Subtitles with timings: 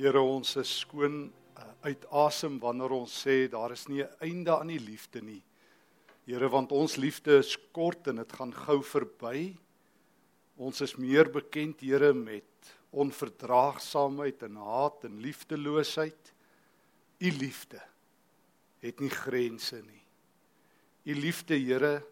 [0.00, 4.52] Here ons is skoon uh, uit asem wanneer ons sê daar is nie 'n einde
[4.54, 5.42] aan die liefde nie.
[6.24, 9.58] Here want ons liefde is kort en dit gaan gou verby.
[10.56, 16.32] Ons is meer bekend Here met onverdraagsaamheid en haat en liefdeloosheid.
[17.20, 17.82] U liefde
[18.80, 20.04] het nie grense nie.
[21.04, 22.02] U liefde Here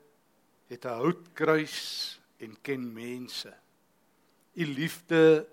[0.69, 3.55] het 'n houtkruis en ken mense.
[4.55, 5.49] U liefde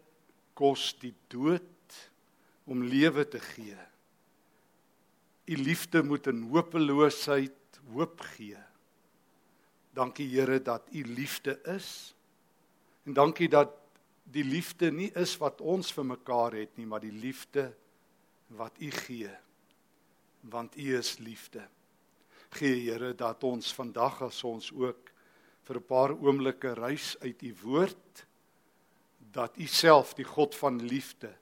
[0.53, 1.74] kos die dood
[2.65, 3.77] om lewe te gee.
[5.45, 8.57] U liefde moet in hopeloosheid hoop gee.
[9.93, 12.15] Dankie Here dat u liefde is.
[13.05, 13.71] En dankie dat
[14.23, 17.69] die liefde nie is wat ons vir mekaar het nie, maar die liefde
[18.57, 19.31] wat u gee.
[20.49, 21.67] Want u is liefde.
[22.57, 25.11] Gee Here dat ons vandag as ons ook
[25.65, 28.25] vir 'n paar oomblikke reis uit u woord
[29.31, 31.33] dat u self die God van liefde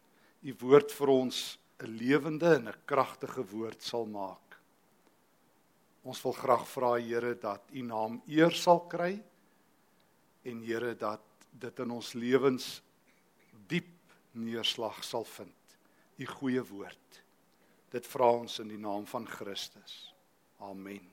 [0.44, 4.60] u woord vir ons 'n lewende en 'n kragtige woord sal maak.
[6.04, 9.24] Ons wil graag vra Here dat u naam eer sal kry
[10.44, 12.82] en Here dat dit in ons lewens
[13.68, 15.78] diep neerslag sal vind.
[16.18, 17.24] U goeie woord.
[17.90, 20.14] Dit vra ons in die naam van Christus.
[20.60, 21.12] Amen.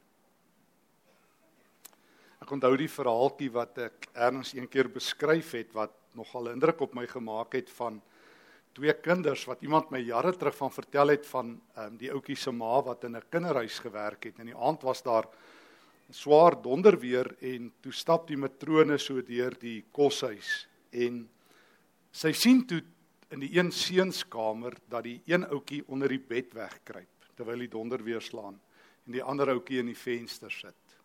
[2.41, 6.95] Ek onthou die verhaaltjie wat ek erns een keer beskryf het wat nogal indruk op
[6.95, 8.01] my gemaak het van
[8.73, 12.53] twee kinders wat iemand my jare terug van vertel het van um, die ouetjie se
[12.53, 14.39] ma wat in 'n kinderhuis gewerk het.
[14.39, 15.27] In die aand was daar
[16.11, 21.29] swaar donderweer en toe stap die matrone so deur die koshuis en
[22.11, 22.83] sy sien toe
[23.31, 28.21] in die een seunskamer dat die een ouetjie onder die bed wegkruip terwyl die donderweer
[28.21, 28.59] slaan
[29.07, 30.99] en die ander ouetjie in die venster sit.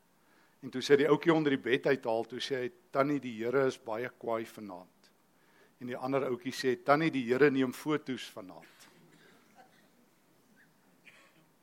[0.65, 3.67] En toe sê die ouetjie onder die bed uithaal toe sê hy tannie die Here
[3.69, 4.94] is baie kwaai vanaand.
[5.81, 8.87] En die ander ouetjie sê tannie die Here neem fotos vanaand.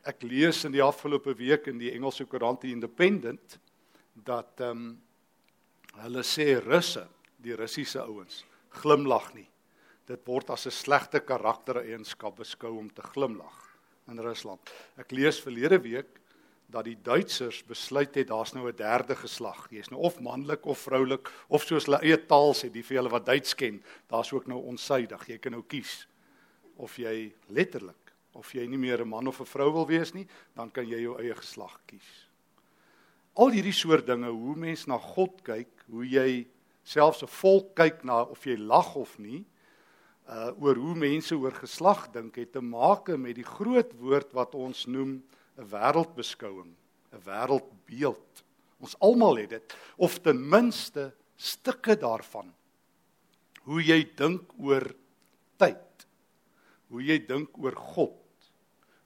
[0.02, 3.58] Ek lees in die afgelope week in die Engelse koerant die Independent
[4.14, 4.92] dat ehm um,
[6.02, 7.02] hulle sê russe,
[7.36, 8.38] die Russiese ouens,
[8.80, 9.48] glimlag nie.
[10.08, 13.58] Dit word as 'n slegte karaktereienskap beskou om te glimlag
[14.08, 14.60] in Rusland.
[14.96, 16.21] Ek lees verlede week
[16.72, 19.66] dat die Duitsers besluit het daar's nou 'n derde geslag.
[19.70, 23.10] Jy's nou of manlik of vroulik of soos hulle eie taal sê, die vir julle
[23.10, 25.28] wat Duits ken, daar's ook nou onsuidig.
[25.28, 26.08] Jy kan nou kies
[26.76, 30.26] of jy letterlik of jy nie meer 'n man of 'n vrou wil wees nie,
[30.54, 32.28] dan kan jy jou eie geslag kies.
[33.34, 36.46] Al hierdie soort dinge, hoe mens na God kyk, hoe jy
[36.84, 39.44] selfs 'n volk kyk na of jy lag of nie,
[40.28, 44.54] uh oor hoe mense oor geslag dink het te maak met die groot woord wat
[44.54, 45.22] ons noem
[45.58, 46.72] 'n wêreldbeskouing,
[47.12, 48.44] 'n wêreldbeeld.
[48.80, 52.52] Ons almal het dit of ten minste stukke daarvan.
[53.62, 54.94] Hoe jy dink oor
[55.56, 56.06] tyd.
[56.88, 58.18] Hoe jy dink oor God.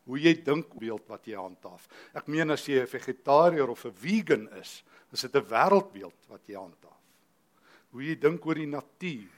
[0.07, 1.89] Hoe jy dink beeld wat jy handhaaf.
[2.15, 4.83] Ek meen as jy 'n vegetariër of 'n vegan is,
[5.13, 7.03] is dit 'n wêreldbeeld wat jy handhaaf.
[7.91, 9.37] Hoe jy dink oor die natuur,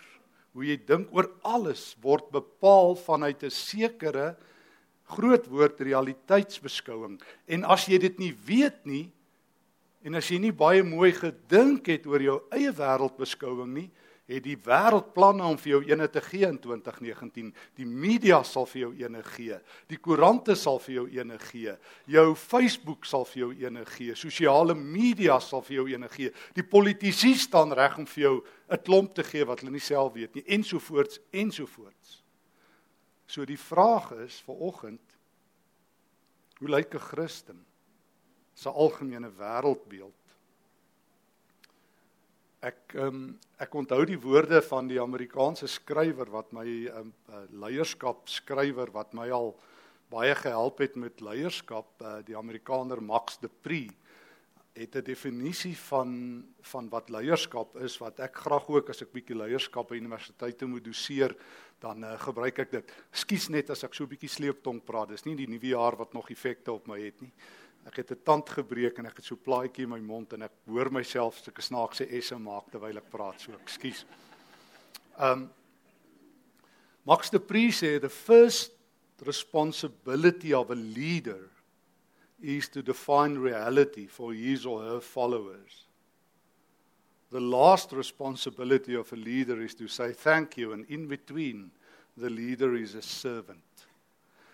[0.52, 4.36] hoe jy dink oor alles word bepaal vanuit 'n sekere
[5.08, 7.18] groot woord realiteitsbeskouing.
[7.46, 9.06] En as jy dit nie weet nie
[10.06, 13.88] en as jy nie baie mooi gedink het oor jou eie wêreldbeskouing nie,
[14.28, 17.48] het die wêreld planne om vir jou ene te gee in 2019.
[17.78, 19.56] Die media sal vir jou ene gee.
[19.88, 21.74] Die koerante sal vir jou ene gee.
[22.12, 24.16] Jou Facebook sal vir jou ene gee.
[24.18, 26.32] Sosiale media sal vir jou ene gee.
[26.56, 28.36] Die politici staan reg om vir jou
[28.70, 32.17] 'n klomp te gee wat hulle nie self weet nie ensovoorts ensovoorts.
[33.28, 35.16] So die vraag is vir oggend
[36.58, 37.66] hoe lyk 'n Christen
[38.54, 40.14] se algemene wêreldbeeld?
[42.60, 47.44] Ek um, ek onthou die woorde van die Amerikaanse skrywer wat my 'n um, uh,
[47.52, 49.54] leierskap skrywer wat my al
[50.08, 53.92] baie gehelp het met leierskap, uh, die Amerikaner Max de Pree
[54.78, 59.36] het 'n definisie van van wat leierskap is wat ek graag ook as ek bietjie
[59.36, 61.36] leierskap by universiteite moet doseer
[61.80, 62.92] dan uh, gebruik ek dit.
[63.10, 65.08] Skus net as ek so 'n bietjie sleeptong praat.
[65.08, 67.32] Dis nie die nuwe jaar wat nog effekte op my het nie.
[67.86, 70.52] Ek het 'n tand gebreek en ek het so plaatjie in my mond en ek
[70.66, 73.40] hoor myself sulke snaakse esse maak terwyl ek praat.
[73.40, 74.04] So ekskuus.
[75.18, 75.50] Um
[77.04, 78.72] Max de Pree sê the first
[79.24, 81.48] responsibility of a leader
[82.40, 85.86] is to define reality for his or her followers.
[87.30, 91.70] The last responsibility of a leader is to say thank you, and in between,
[92.16, 93.60] the leader is a servant.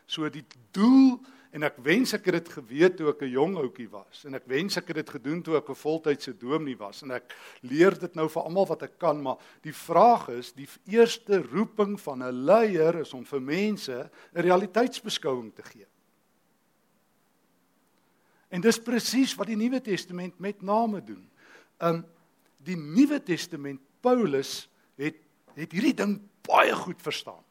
[0.06, 1.20] So die doel
[1.54, 4.46] en ek wens ek het dit geweet toe ek 'n jong ouetjie was en ek
[4.50, 7.32] wens ek het dit gedoen toe ek 'n voltydse dominee was en ek
[7.62, 11.98] leer dit nou vir almal wat ek kan maar die vraag is die eerste roeping
[12.00, 15.86] van 'n leier is om vir mense 'n realiteitsbeskouing te gee.
[18.54, 21.24] En dis presies wat die Nuwe Testament met name doen.
[21.82, 22.04] Um
[22.64, 24.64] die Nuwe Testament Paulus
[25.00, 25.18] het
[25.54, 27.42] het hierdie ding baie goed verstaan.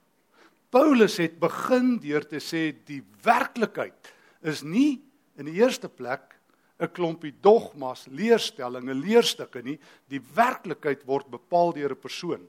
[0.73, 4.09] Paulus het begin deur te sê die werklikheid
[4.44, 5.00] is nie
[5.39, 6.35] in die eerste plek
[6.81, 9.79] 'n klompie dogmas, leerstellings, leerstukke nie.
[10.09, 12.47] Die werklikheid word bepaal deur 'n persoon.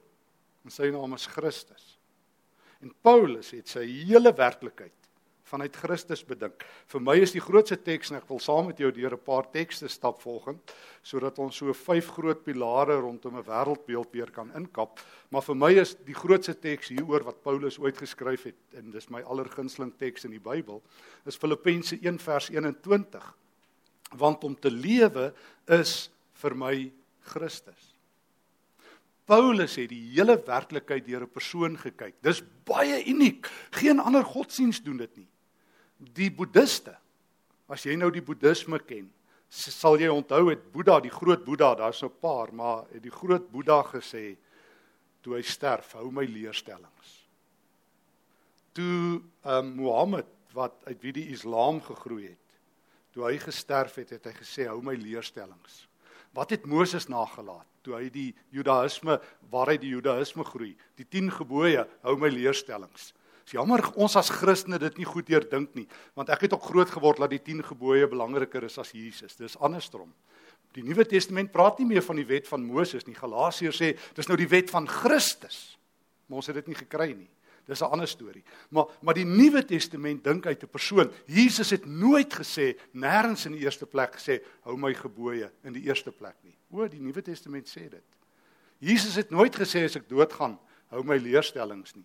[0.65, 1.99] En sy naam is Christus.
[2.81, 5.04] En Paulus het sy hele werklikheid
[5.45, 6.65] vanuit Christus bedink.
[6.89, 9.51] Vir my is die grootste teks en ek wil saam met jou deur 'n paar
[9.53, 15.01] tekste stap volgens sodat ons so vyf groot pilare rondom 'n wêreldbeeld weer kan inkap.
[15.31, 19.11] Maar vir my is die grootste teks hieroor wat Paulus ooit geskryf het en dis
[19.11, 20.83] my allergunsteling teks in die Bybel
[21.27, 23.35] is Filippense 1 vers 21.
[24.17, 25.35] Want om te lewe
[25.69, 27.95] is vir my Christus.
[29.27, 32.15] Paulus het die hele werklikheid deur 'n persoon gekyk.
[32.23, 33.47] Dis baie uniek.
[33.71, 35.29] Geen ander godsdiens doen dit nie
[35.99, 36.97] die boeddiste
[37.69, 39.11] as jy nou die boeddisme ken
[39.55, 43.51] sal jy onthou het Boeddha die groot Boeddha daar's 'n paar maar het die groot
[43.51, 44.37] Boeddha gesê
[45.23, 47.29] toe hy sterf hou my leerstellings.
[48.73, 52.39] Toe um, Mohammed wat uit wie die Islam gegroei het
[53.13, 55.87] toe hy gesterf het het hy gesê hou my leerstellings.
[56.35, 57.67] Wat het Moses nagelaat?
[57.83, 59.21] Toe hy die Judaïsme
[59.51, 63.13] waaruit die Judaïsme groei die 10 gebooie hou my leerstellings
[63.45, 65.87] Dis jammer ons as Christene dit nie goed deurdink nie,
[66.17, 69.37] want ek het ook groot geword dat die 10 gebooie belangriker is as Jesus.
[69.37, 70.13] Dis andersom.
[70.75, 73.15] Die Nuwe Testament praat nie meer van die wet van Moses nie.
[73.15, 75.77] Galasiërs sê dis nou die wet van Christus.
[76.27, 77.31] Maar ons het dit nie gekry nie.
[77.65, 78.45] Dis 'n ander storie.
[78.71, 81.13] Maar maar die Nuwe Testament dink uit 'n persoon.
[81.27, 85.83] Jesus het nooit gesê nêrens in die eerste plek gesê hou my gebooie in die
[85.83, 86.57] eerste plek nie.
[86.71, 88.05] O, die Nuwe Testament sê dit.
[88.79, 90.59] Jesus het nooit gesê as ek doodgaan,
[90.89, 92.05] hou my leerstellings nie.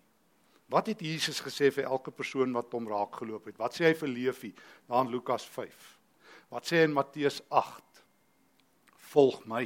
[0.70, 3.58] Wat het Jesus gesê vir elke persoon wat hom raak geloop het?
[3.58, 4.52] Wat sê hy vir Leefie
[4.86, 5.86] daar in Lukas 5?
[6.54, 8.02] Wat sê hy in Matteus 8?
[9.10, 9.64] Volg my.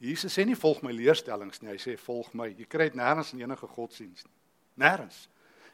[0.00, 2.50] Jesus sê nie volg my leerstellings nie, hy sê volg my.
[2.52, 4.36] Jy kry dit nêrens in enige godsdiens nie.
[4.80, 5.26] Nêrens.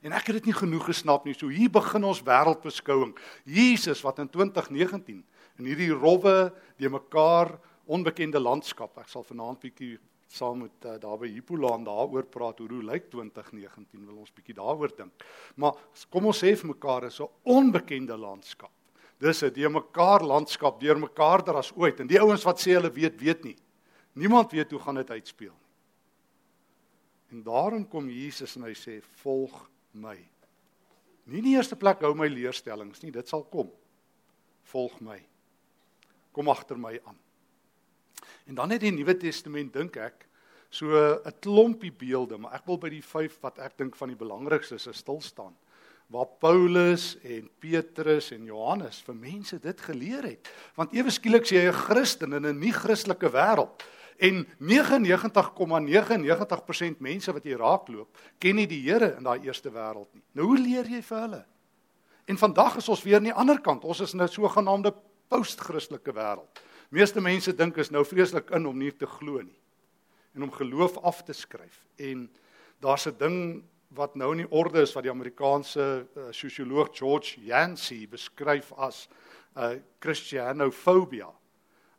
[0.06, 1.34] En ek het dit nie genoeg gesnap nie.
[1.34, 3.16] So hier begin ons wêreldbeskouing.
[3.46, 5.22] Jesus wat in 2019
[5.56, 7.54] in hierdie rowwe, de mekaar
[7.86, 8.98] onbekende landskap.
[9.00, 9.96] Ek sal vanaand bietjie
[10.26, 14.56] saam met uh, daar by Hippolaan daaroor praat hoe hoe lyk 2019 wil ons bietjie
[14.56, 15.26] daaroor dink.
[15.54, 15.78] Maar
[16.10, 18.72] kom ons sê vir mekaar is 'n onbekende landskap.
[19.18, 22.74] Dis 'n die mekaar landskap deur mekaar daar as ooit en die ouens wat sê
[22.74, 23.56] hulle weet weet nie.
[24.12, 25.66] Niemand weet hoe gaan dit uitspeel nie.
[27.30, 30.16] En daarom kom Jesus en hy sê volg my.
[31.26, 33.70] Nie in die eerste plek hou my leerstellings nie, dit sal kom.
[34.70, 35.18] Volg my.
[36.32, 37.18] Kom agter my aan.
[38.46, 40.26] En dan het die Nuwe Testament dink ek
[40.70, 44.16] so 'n klompie beelde, maar ek wil by die 5 wat ek dink van die
[44.16, 45.56] belangrikstes is stil staan.
[46.06, 50.48] Waar Paulus en Petrus en Johannes vir mense dit geleer het.
[50.74, 53.82] Want ewe skielik sê jy 'n Christen in 'n nie-Christelike wêreld
[54.18, 58.08] en 99,99% ,99 mense wat hier raakloop,
[58.38, 60.22] ken nie die Here in daai eerste wêreld nie.
[60.32, 61.44] Nou hoe leer jy vir hulle?
[62.26, 63.84] En vandag is ons weer aan die ander kant.
[63.84, 64.94] Ons is in 'n sogenaamde
[65.28, 66.60] post-Christelike wêreld.
[66.90, 69.60] Meeste mense dink is nou vreeslik in om nie te glo nie
[70.36, 71.86] en om geloof af te skryf.
[71.96, 72.28] En
[72.80, 77.40] daar's 'n ding wat nou in die orde is wat die Amerikaanse uh, sosioloog George
[77.40, 79.08] Yancey beskryf as
[79.54, 81.32] 'n uh, Christianofobia.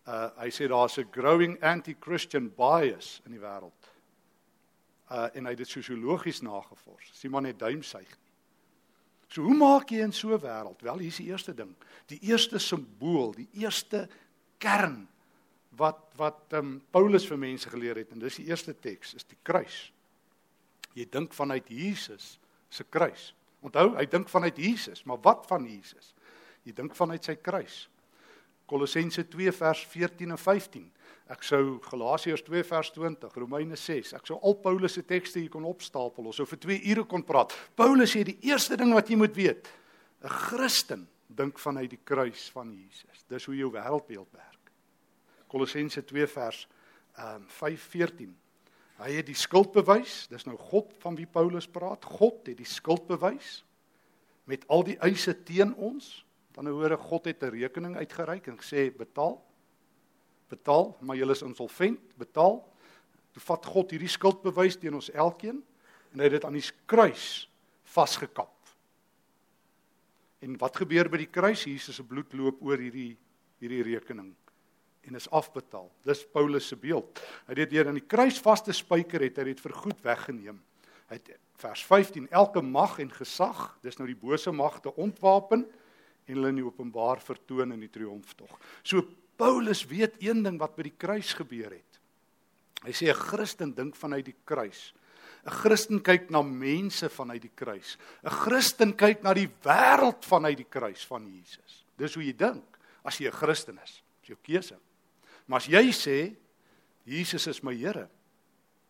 [0.08, 3.92] Uh, hy sê daar's 'n growing anti-Christian bias in die wêreld.
[5.12, 7.10] Uh, en hy het dit sosiologies nagevors.
[7.14, 8.18] Sien maar net duimsuig.
[9.28, 10.82] So hoe maak jy in so 'n wêreld?
[10.82, 11.76] Wel, hier's die eerste ding.
[12.06, 14.10] Die eerste simbool, die eerste
[14.62, 15.06] kern
[15.78, 19.38] wat wat um, Paulus vir mense geleer het en dis die eerste teks is die
[19.46, 19.92] kruis.
[20.98, 22.40] Jy dink vanuit Jesus
[22.74, 23.30] se kruis.
[23.62, 26.16] Onthou, hy dink vanuit Jesus, maar wat van Jesus?
[26.66, 27.86] Jy dink vanuit sy kruis.
[28.68, 30.88] Kolossense 2 vers 14 en 15.
[31.32, 34.14] Ek sou Galasiërs 2 vers 20, Romeine 6.
[34.18, 36.28] Ek sou al Paulus se tekste hier kon opstapel.
[36.28, 37.54] Ons sou vir 2 ure kon praat.
[37.78, 39.70] Paulus sê die eerste ding wat jy moet weet,
[40.24, 43.24] 'n Christen dink vanuit die kruis van Jesus.
[43.28, 44.72] Dis hoe jou wêreldbeeld werk.
[45.48, 46.68] Kolossense 2 vers
[47.18, 48.34] ehm um, 5:14.
[48.98, 50.26] Hy het die skuld bewys.
[50.30, 52.06] Dis nou God van wie Paulus praat.
[52.06, 53.64] God het die skuld bewys
[54.48, 56.26] met al die eise teen ons.
[56.56, 59.44] Dan hoor God het 'n rekening uitgereik en gesê betaal.
[60.50, 62.74] Betaal, maar julle is insolvent, betaal.
[63.32, 65.64] Toe vat God hierdie skuld bewys teen ons elkeen
[66.12, 67.50] en hy het dit aan die kruis
[67.84, 68.57] vasgekap.
[70.48, 71.66] En wat gebeur by die kruis?
[71.68, 73.18] Jesus se bloed loop oor hierdie
[73.58, 74.32] hierdie rekening
[75.08, 75.88] en is afbetaal.
[76.06, 77.20] Dis Paulus se beeld.
[77.48, 80.60] Hy het deur aan die kruis vaste spyker het hy dit vir goed weggeneem.
[81.08, 85.64] Hy het vers 15 elke mag en gesag, dis nou die bose magte ontwapen
[86.28, 88.52] en hulle in openbaar vertoon in die triomftog.
[88.84, 89.08] So
[89.40, 92.02] Paulus weet een ding wat by die kruis gebeur het.
[92.84, 94.94] Hy sê 'n Christen dink vanuit die kruis.
[95.46, 97.98] 'n Christen kyk na mense vanuit die kruis.
[98.24, 101.86] 'n Christen kyk na die wêreld vanuit die kruis van Jesus.
[101.98, 104.04] Dis hoe jy dink as jy 'n Christen is.
[104.22, 104.78] Dis jou keuse.
[105.48, 106.36] Maar as jy sê
[107.06, 108.10] Jesus is my Here,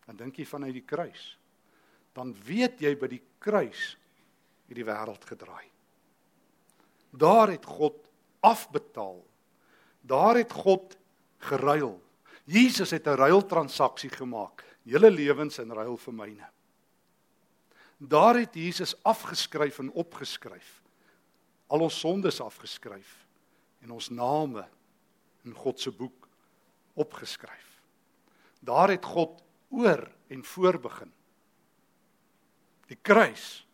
[0.06, 1.36] dan dink jy vanuit die kruis.
[2.14, 3.96] Dan weet jy by die kruis
[4.68, 5.70] het die wêreld gedraai.
[7.10, 8.08] Daar het God
[8.40, 9.22] afbetaal.
[10.00, 10.96] Daar het God
[11.38, 12.00] geruil.
[12.44, 16.48] Jesus het 'n ruiltransaksie gemaak julle lewens in ruil vir myne.
[17.98, 20.78] Daar het Jesus afgeskryf en opgeskryf.
[21.68, 23.26] Al ons sondes afgeskryf
[23.84, 24.64] en ons name
[25.46, 26.28] in God se boek
[26.98, 27.66] opgeskryf.
[28.60, 29.42] Daar het God
[29.74, 31.12] oor en voorbegin.
[32.88, 33.66] Die kruis.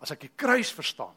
[0.00, 1.16] As ek die kruis verstaan.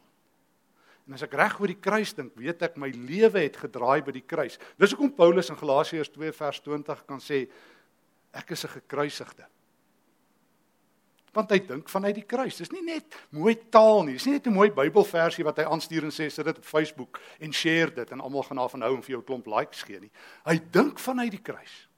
[1.04, 4.14] En as ek reg oor die kruis dink, weet ek my lewe het gedraai by
[4.16, 4.56] die kruis.
[4.80, 7.44] Dis hoekom Paulus in Galasiërs 2 vers 20 kan sê
[8.34, 9.46] ek is 'n gekruisigde.
[11.34, 12.56] Want hy dink vanuit die kruis.
[12.56, 14.12] Dis nie net mooi taal nie.
[14.12, 17.20] Dis nie net 'n mooi Bybelversie wat hy aanstuur en sê sit dit op Facebook
[17.40, 20.00] en share dit en almal gaan daarvan hou en vir jou 'n klomp likes gee
[20.00, 20.10] nie.
[20.46, 21.88] Hy dink vanuit die kruis.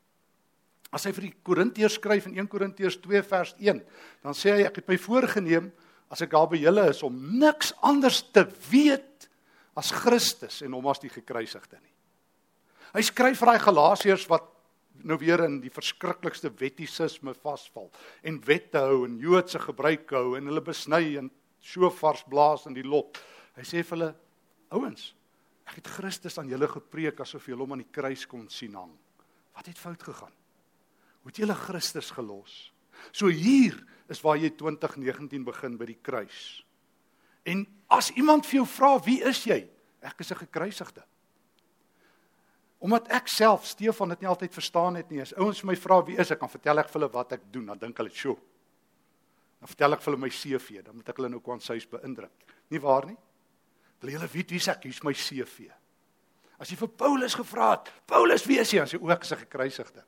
[0.92, 3.82] As hy vir die Korintiërs skryf in 1 Korintiërs 2 vers 1,
[4.22, 5.72] dan sê hy ek het my voorgenem
[6.10, 9.28] as ek daar by julle is om niks anders te weet
[9.76, 11.92] as Christus en hom as die gekruisigde nie.
[12.94, 14.55] Hy skryf vir daai Galasiërs wat
[15.04, 17.90] nou weer in die verskriklikste wettisisme vasval
[18.22, 21.30] en wette hou en Joodse gebruike hou en hulle besny en
[21.62, 23.18] shofars blaas in die lot.
[23.56, 24.10] Hy sê vir hulle
[24.76, 25.14] ouens,
[25.66, 28.92] ek het Christus aan julle gepreek asof julle hom aan die kruis kon sien hang.
[29.56, 30.34] Wat het fout gegaan?
[31.22, 32.70] Hoe het julle Christus gelos?
[33.12, 33.78] So hier
[34.12, 36.62] is waar jy 2019 begin by die kruis.
[37.46, 39.64] En as iemand vir jou vra wie is jy?
[40.02, 41.02] Ek is 'n gekruisigde.
[42.78, 45.22] Omdat ek self Stefan dit nie altyd verstaan het nie.
[45.22, 47.46] As ouens vir my vra wie is ek, dan vertel ek vir hulle wat ek
[47.52, 48.36] doen, dan dink hulle, "Sjoe."
[49.60, 52.32] Dan vertel ek vir hulle my CV, dan moet ek hulle nou kwansuis beïndruk.
[52.70, 53.16] Nie waar nie?
[54.00, 55.02] Wil julle weet wie ek is?
[55.02, 55.70] My CV.
[56.58, 60.04] As jy vir Paulus gevra het, "Paulus, wie is jy?" Sê ook sy gekruisigde.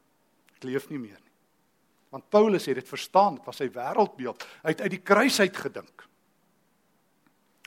[0.57, 1.33] Ek leef nie meer nie.
[2.11, 4.43] Want Paulus het dit verstaan, dit was sy wêreldbeeld.
[4.63, 6.08] Hy het uit die kruis uit gedink.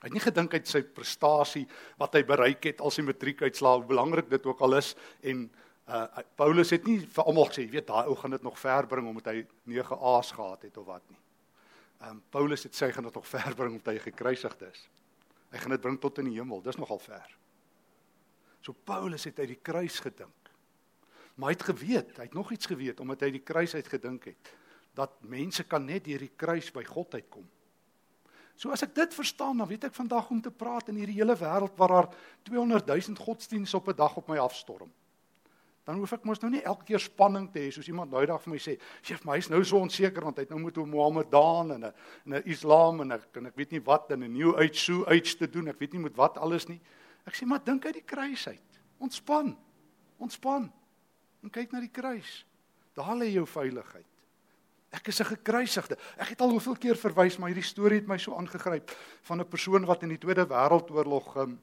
[0.02, 1.68] Hy het nie gedink uit sy prestasie
[2.02, 5.50] wat hy bereik het al sy matriekuitslae hoe belangrik dit ook al is en
[5.92, 8.88] uh Paulus het nie vir almal gesê jy weet daai ou gaan dit nog ver
[8.88, 11.20] bring omdat hy 9 A's gehad het of wat nie.
[12.10, 14.88] Um Paulus het sê hy gaan dit nog ver bring omdat hy gekruisigd is.
[15.52, 16.62] Hy gaan dit bring tot in die hemel.
[16.64, 17.38] Dis nogal ver.
[18.62, 20.52] So Paulus het uit die kruis gedink.
[21.36, 24.32] Maar hy het geweet, hy het nog iets geweet omdat hy die kruis uit gedink
[24.32, 24.56] het
[24.98, 27.46] dat mense kan net deur die kruis by God uitkom.
[28.62, 31.34] So as ek dit verstaan, dan weet ek vandag om te praat in hierdie hele
[31.34, 32.10] wêreld waar daar
[32.46, 34.92] 200 000 godsdienste op 'n dag op my afstorm.
[35.84, 38.42] Dan hoef ek mos nou nie elke keer spanning te hê soos iemand nou dag
[38.42, 40.90] vir my sê, "Chef, my is nou so onseker want hy het nou moet 'n
[40.90, 41.94] Mohammedaan en 'n
[42.26, 45.36] 'n Islam en ek en ek weet nie wat in 'n New Age so iets
[45.36, 45.68] te doen.
[45.68, 46.82] Ek weet nie met wat alles nie."
[47.26, 48.82] Ek sê, "Maar dink uit die kruis uit.
[49.00, 49.58] Ontspan.
[50.20, 50.72] Ontspan.
[51.42, 52.46] En kyk na die kruis.
[52.94, 54.11] Daar lê jou veiligheid."
[54.92, 55.98] Ek is 'n gekruisigde.
[56.18, 58.92] Ek het al hoeveel keer verwys, maar hierdie storie het my so aangegryp
[59.24, 61.62] van 'n persoon wat in die Tweede Wêreldoorlog um,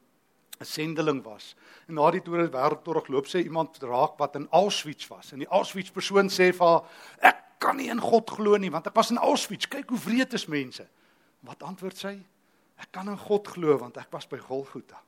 [0.60, 1.54] 'n sendeling was.
[1.88, 5.32] En na die Tweede Wêreldoorlog loop sy iemand raak wat in Auschwitz was.
[5.32, 6.82] En die Auschwitz persoon sê vir haar:
[7.20, 9.68] "Ek kan nie in God glo nie, want ek was in Auschwitz.
[9.68, 10.88] Kyk hoe wreed is mense."
[11.40, 12.22] Wat antwoord sy?
[12.78, 15.02] "Ek kan in God glo want ek was by Golgotha.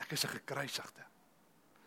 [0.00, 1.11] Ek is 'n gekruisigde."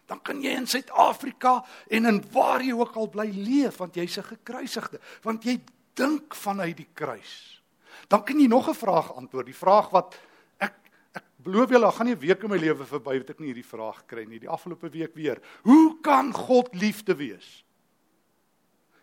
[0.06, 4.18] Dan kan jy in Suid-Afrika en in waar jy ook al bly leef want jy's
[4.18, 5.60] 'n gekruisigde want jy
[5.96, 7.62] dink vanuit die kruis.
[8.08, 10.16] Dan kan jy nog 'n vraag antwoord, die vraag wat
[10.60, 10.74] ek
[11.14, 13.66] ek belowe julle, gaan nie 'n week in my lewe verby wat ek nie hierdie
[13.66, 14.40] vraag kry nie.
[14.40, 15.42] Die afgelope week weer.
[15.64, 17.64] Hoe kan God liefde wees?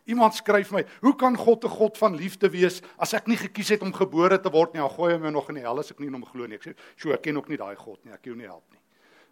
[0.05, 3.69] Iemand skryf my, hoe kan God 'n God van liefde wees as ek nie gekies
[3.69, 4.81] het om gebore te word nie?
[4.81, 6.57] Dan gooi hy my nog in die hel as ek nie hom glo nie.
[6.57, 8.13] Ek sê, "Sjoe, ek ken ook nie daai God nie.
[8.13, 8.81] Ek kan jou nie help nie."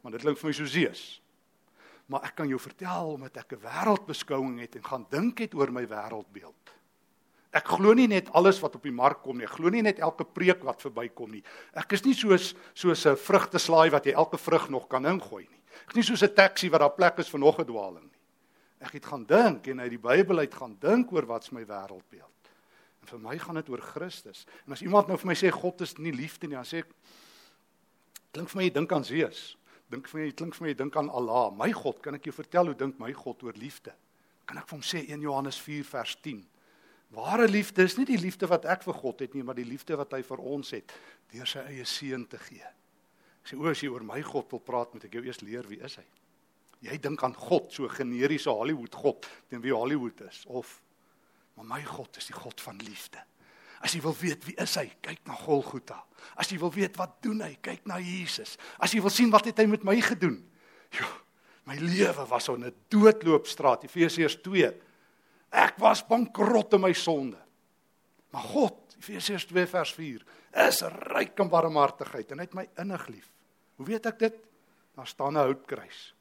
[0.02, 1.20] Want dit klink vir my so Zeus
[2.10, 5.70] maar ek kan jou vertel omdat ek 'n wêreldbeskouing het en gaan dink het oor
[5.70, 6.74] my wêreldbeeld.
[7.50, 9.44] Ek glo nie net alles wat op die mark kom nie.
[9.44, 11.42] Ek glo nie net elke preek wat verbykom nie.
[11.74, 15.62] Ek is nie soos soos 'n vrugteslaai wat jy elke vrug nog kan ingooi nie.
[15.82, 18.20] Ek is nie soos 'n taxi wat daar plek is vir nog 'n dwaling nie.
[18.80, 22.40] Ek het gaan dink en uit die Bybel uit gaan dink oor wat's my wêreldbeeld.
[23.02, 24.46] En vir my gaan dit oor Christus.
[24.66, 26.94] En as iemand nou vir my sê God is nie liefde nie, dan sê ek
[28.30, 29.56] Klink vir my jy dink aan Zeus.
[29.90, 31.50] Dink vir my jy klink vir my dink aan Allah.
[31.56, 33.94] My God, kan ek jou vertel hoe dink my God oor liefde?
[34.46, 36.44] Kan ek vir hom sê 1 Johannes 4 vers 10?
[37.14, 39.96] Ware liefde is nie die liefde wat ek vir God het nie, maar die liefde
[39.98, 40.94] wat hy vir ons het
[41.32, 42.70] deur sy eie seun te gee.
[43.40, 45.66] Ek sê o, as jy oor my God wil praat, moet ek jou eers leer
[45.70, 46.06] wie is hy?
[46.86, 50.78] Jy dink aan God, so generiese Hollywood God, teen wie Hollywood is of
[51.60, 53.20] maar my God is die God van liefde.
[53.80, 56.02] As jy wil weet wie is hy, kyk na Golgotha.
[56.36, 58.58] As jy wil weet wat doen hy, kyk na Jesus.
[58.78, 60.36] As jy wil sien wat het hy met my gedoen?
[60.92, 61.08] Jo,
[61.68, 64.72] my lewe was op 'n doodloopstraat, Efesiërs 2.
[65.50, 67.38] Ek was bankrot in my sonde.
[68.30, 70.24] Maar God, Efesiërs 2 vers 4,
[70.68, 73.28] is ryk in barmhartigheid en hy het my innig lief.
[73.76, 74.36] Hoe weet ek dit?
[74.94, 76.14] Daar staan 'n houtkruis.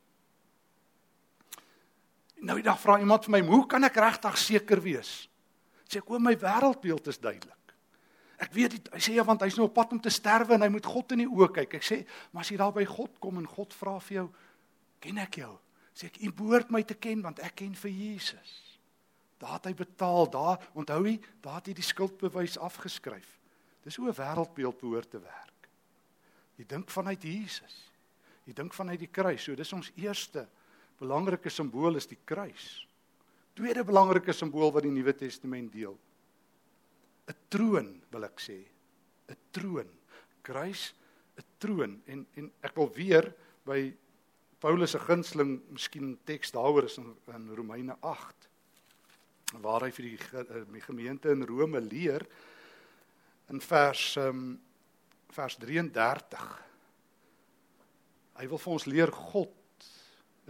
[2.41, 5.28] Nou die dag vra iemand vir my, "Hoe kan ek regtig seker wees?"
[5.89, 7.55] Sê ek, "O my wêreldbeeld is duidelik.
[8.37, 10.61] Ek weet dit, hy sê ja want hy's nou op pad om te sterwe en
[10.61, 13.19] hy moet God in die oë kyk." Ek sê, "Maar as jy daar by God
[13.19, 14.29] kom en God vra vir jou,
[14.99, 15.59] "Ken ek jou?"
[15.95, 18.79] Sê ek, "U behoort my te ken want ek ken vir Jesus."
[19.39, 23.39] Daar het hy betaal, daar onthou jy, daar het hy die skuldbewys afgeskryf.
[23.83, 25.69] Dis hoe 'n wêreldbeeld behoort te werk.
[26.55, 27.91] Jy dink vanuit Jesus.
[28.43, 29.43] Jy dink vanuit die kruis.
[29.43, 30.47] So dis ons eerste
[30.99, 32.87] belangrike simbool is die kruis.
[33.59, 35.97] Tweede belangrike simbool wat die Nuwe Testament deel.
[37.27, 38.63] 'n Troon, wil ek sê.
[39.27, 39.89] 'n Troon.
[40.41, 40.93] Kruis,
[41.39, 43.33] 'n troon en en ek wil weer
[43.67, 43.93] by
[44.59, 48.47] Paulus se gunsteling miskien teks daaroor is in, in Romeine 8
[49.63, 52.25] waar hy vir die, eh, die gemeente in Rome leer
[53.49, 54.59] in vers um,
[55.35, 56.49] vers 33
[58.39, 59.55] hy wil vir ons leer God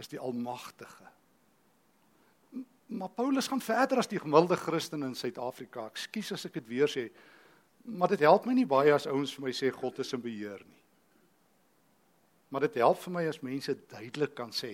[0.00, 1.08] is die almagtige.
[2.90, 5.84] Maar Paulus gaan verder as die gemiddelde Christen in Suid-Afrika.
[5.92, 7.04] Ekskuus as ek dit weer sê,
[7.86, 10.58] maar dit help my nie baie as ouens vir my sê God is in beheer
[10.64, 10.80] nie.
[12.50, 14.72] Maar dit help vir my as mense duidelik kan sê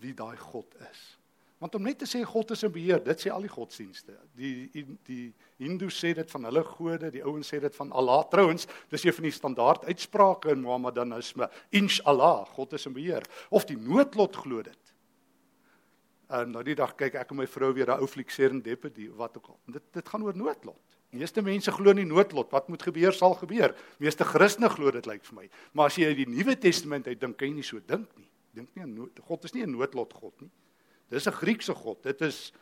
[0.00, 1.02] wie daai God is.
[1.60, 4.16] Want om net te sê God is in beheer, dit sê al die godsdienste.
[4.40, 5.26] Die die, die
[5.60, 8.24] Hindu sê dit van hulle gode, die ouens sê dit van Allah.
[8.32, 11.50] Trouwens, dis een van die standaard uitsprake in Mohammedanisme.
[11.76, 13.28] Inshallah, God is in beheer.
[13.52, 14.83] Of die noodlot glo dit.
[16.34, 19.36] En nou die dag kyk ek en my vrou weer 'n ou fliek Serendipity wat
[19.36, 19.58] ook al.
[19.66, 20.82] Dit dit gaan oor noodlot.
[21.10, 22.50] Meeste mense glo nie noodlot.
[22.50, 23.74] Wat moet gebeur sal gebeur.
[23.98, 25.48] Meeste Christene glo dit lyk vir my.
[25.72, 28.28] Maar as jy uit die Nuwe Testament uit dink, kan jy nie so dink nie.
[28.54, 29.20] Dink nie aan nood.
[29.22, 30.50] God is nie 'n noodlot God nie.
[31.10, 32.02] Dis 'n Griekse god.
[32.02, 32.52] Dit is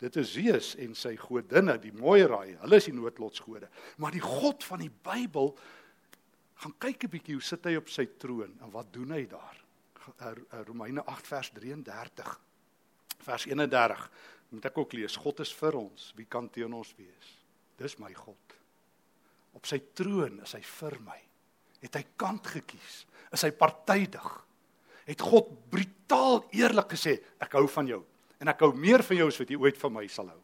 [0.00, 2.56] dit is Zeus en sy godinne, die Moirae.
[2.60, 3.68] Hulle is die noodlotsgode.
[3.98, 5.58] Maar die God van die Bybel
[6.54, 9.56] gaan kyk 'n bietjie hoe sit hy op sy troon en wat doen hy daar?
[10.66, 12.40] Romeine 8 vers 33.
[13.26, 14.04] Vers 31.
[14.50, 15.16] Moet ek ook lees.
[15.16, 16.12] God is vir ons.
[16.16, 17.34] Wie kan teen ons wees?
[17.78, 18.56] Dis my God.
[19.54, 21.18] Op sy troon is hy vir my.
[21.80, 23.04] Het hy kant gekies?
[23.32, 24.30] Is hy partydig?
[25.10, 28.00] het God brutaal eerlik gesê, ek hou van jou
[28.40, 30.40] en ek hou meer van jou as wat jy ooit van my sal hou.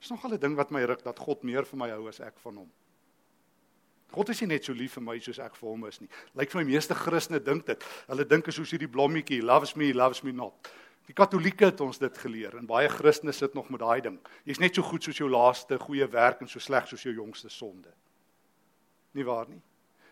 [0.00, 2.38] Dis nogal 'n ding wat my ruk dat God meer van my hou as ek
[2.38, 2.70] van hom.
[4.10, 6.08] God is nie net so lief vir my soos ek vir hom is nie.
[6.34, 7.84] Lyk vir my meeste Christene dink dit.
[8.08, 10.68] Hulle dink is soos hierdie blommetjie, loves me, loves me not.
[11.08, 14.18] Die Katolieke het ons dit geleer en baie Christene sit nog met daai ding.
[14.44, 17.48] Jy's net so goed soos jou laaste goeie werk en so sleg soos jou jongste
[17.48, 17.88] sonde.
[19.16, 19.62] Nie waar nie?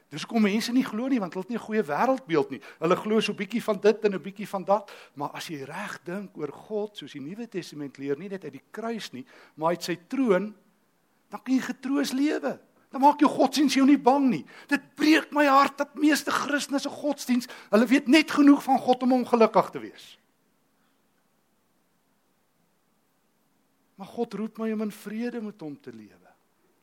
[0.08, 2.60] Dis hoekom mense nie glo nie want hulle het nie 'n goeie wêreldbeeld nie.
[2.80, 5.64] Hulle glo so 'n bietjie van dit en 'n bietjie van dat, maar as jy
[5.64, 9.26] reg dink oor God soos die Nuwe Testament leer, nie net uit die kruis nie,
[9.56, 10.54] maar uit sy troon,
[11.28, 12.58] dan kan jy getroos lewe.
[12.90, 14.44] Dan maak jou godsdiens jou nie bang nie.
[14.68, 19.02] Dit breek my hart dat meeste Christene se godsdiens, hulle weet net genoeg van God
[19.02, 20.18] om ongelukkig te wees.
[23.96, 26.32] Maar God roep my om in vrede met hom te lewe.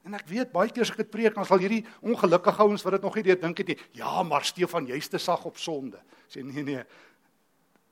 [0.03, 2.97] En ek weet baie keer as ek dit preek, dan sal hierdie ongelukkige ouens wat
[2.97, 6.01] dit nog nie weet dink dit, ja, maar Stefan, jy's te sag op sonde.
[6.27, 6.83] Sê nee nee.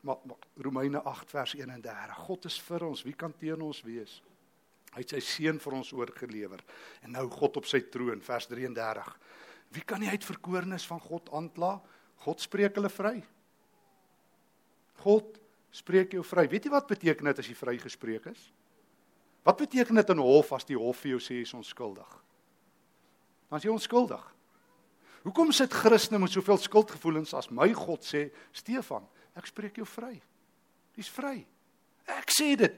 [0.02, 2.20] Maar, maar Romeine 8 vers 31.
[2.26, 4.18] God is vir ons, wie kan teen ons wees?
[4.92, 6.64] Hy het sy seun vir ons oorgelewer.
[7.06, 9.12] En nou God op sy troon, vers 33.
[9.72, 11.78] Wie kan die uitverkorenes van God aankla?
[12.26, 13.22] God spreek hulle vry.
[15.06, 15.38] God
[15.72, 16.50] spreek jou vry.
[16.52, 18.50] Weet jy wat beteken dit as jy vrygespreek is?
[19.48, 22.12] Wat beteken dit in hof as die hof vir jou sê jy is onskuldig?
[23.50, 24.22] Dan is jy onskuldig.
[25.26, 29.04] Hoekom sit Christene met soveel skuldgevoelens as my God sê, Stefan,
[29.38, 30.16] ek spreek jou vry.
[30.98, 31.40] Jy's vry.
[32.10, 32.78] Ek sê dit.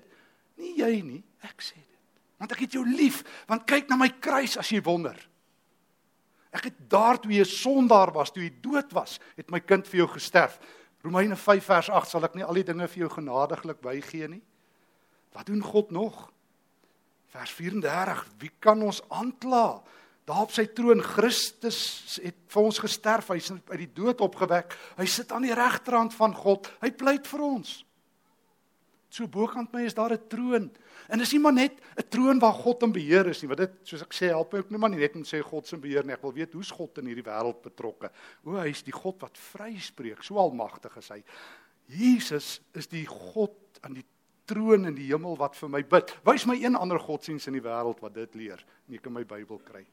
[0.59, 1.99] Nie jy nie, ek sê dit.
[2.41, 5.15] Want ek het jou lief, want kyk na my kruis as jy wonder.
[6.53, 10.03] Ek het daar toe jy sondaar was, toe jy dood was, het my kind vir
[10.03, 10.59] jou gesterf.
[11.03, 14.43] Romeine 5 vers 8 sal ek nie al die dinge vir jou genadiglik bygee nie.
[15.33, 16.27] Wat doen God nog?
[17.33, 19.81] Vers 34: Wie kan ons aankla?
[20.23, 24.75] Daar op sy troon Christus het vir ons gesterf, hy is uit die dood opgewek.
[24.99, 26.69] Hy sit aan die regterhand van God.
[26.83, 27.81] Hy pleit vir ons.
[29.13, 30.71] So bokant my is daar 'n troon.
[31.09, 33.73] En dis nie maar net 'n troon waar God in beheer is nie, want dit
[33.83, 36.13] soos ek sê, help ook nie maar net om sê God se beheer nie.
[36.13, 38.11] Ek wil weet hoe's God in hierdie wêreld betrokke.
[38.45, 41.23] O, hy is die God wat vryspreek, so almagtig is hy.
[41.87, 44.05] Jesus is die God aan die
[44.45, 46.11] troon in die hemel wat vir my bid.
[46.27, 49.23] Wys my een ander godsdiens in die wêreld wat dit leer en ek in my
[49.27, 49.85] Bybel kry.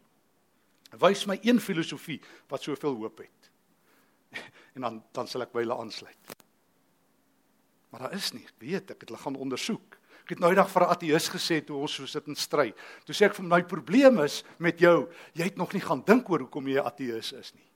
[1.00, 2.18] Wys my een filosofie
[2.50, 3.50] wat soveel hoop het.
[4.78, 6.36] En dan dan sal ek by hulle aansluit.
[7.90, 9.96] Maar daar is nie, ek weet, ek het hulle gaan ondersoek.
[10.22, 12.70] Ek het nou eendag vir 'n ateïs gesê toe ons so sit en stry.
[13.04, 16.30] Toe sê ek vir my probleem is met jou, jy het nog nie gaan dink
[16.30, 17.69] oor hoekom jy 'n ateïs is nie.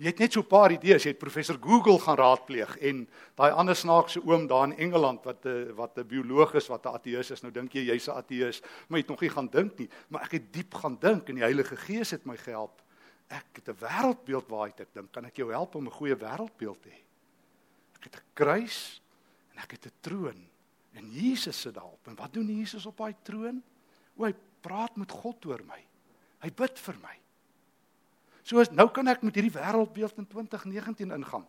[0.00, 3.52] Jy het net so 'n paar idees, jy het professor Google gaan raadpleeg en daai
[3.52, 7.30] ander snaakse oom daar in Engeland wat 'n wat 'n bioloog is wat 'n ateïs
[7.30, 7.42] is.
[7.42, 10.22] Nou dink jy jy's 'n ateïs, maar jy het nog nie gaan dink nie, maar
[10.22, 12.82] ek het diep gaan dink en die Heilige Gees het my gehelp.
[13.28, 16.82] Ek het 'n wêreldbeeld waaruit ek dink, kan ek jou help om 'n goeie wêreldbeeld
[16.82, 17.02] te hê?
[17.96, 19.02] Ek het 'n kruis
[19.52, 20.48] en ek het 'n troon.
[20.94, 22.08] En Jesus sit daarop.
[22.08, 23.62] En wat doen Jesus op daai troon?
[24.16, 25.86] O, hy praat met God oor my.
[26.38, 27.16] Hy bid vir my.
[28.42, 31.46] So nou kan ek met hierdie wêreldbeeld in 2019 ingaan.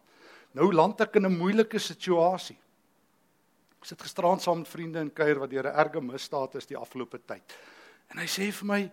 [0.53, 2.57] Nou land ek in 'n moeilike situasie.
[3.79, 6.77] Ek sit gisterand saam met vriende in kuier wat deur 'n erge misdaad is die
[6.77, 7.43] afgelope tyd.
[8.11, 8.91] En hy sê vir my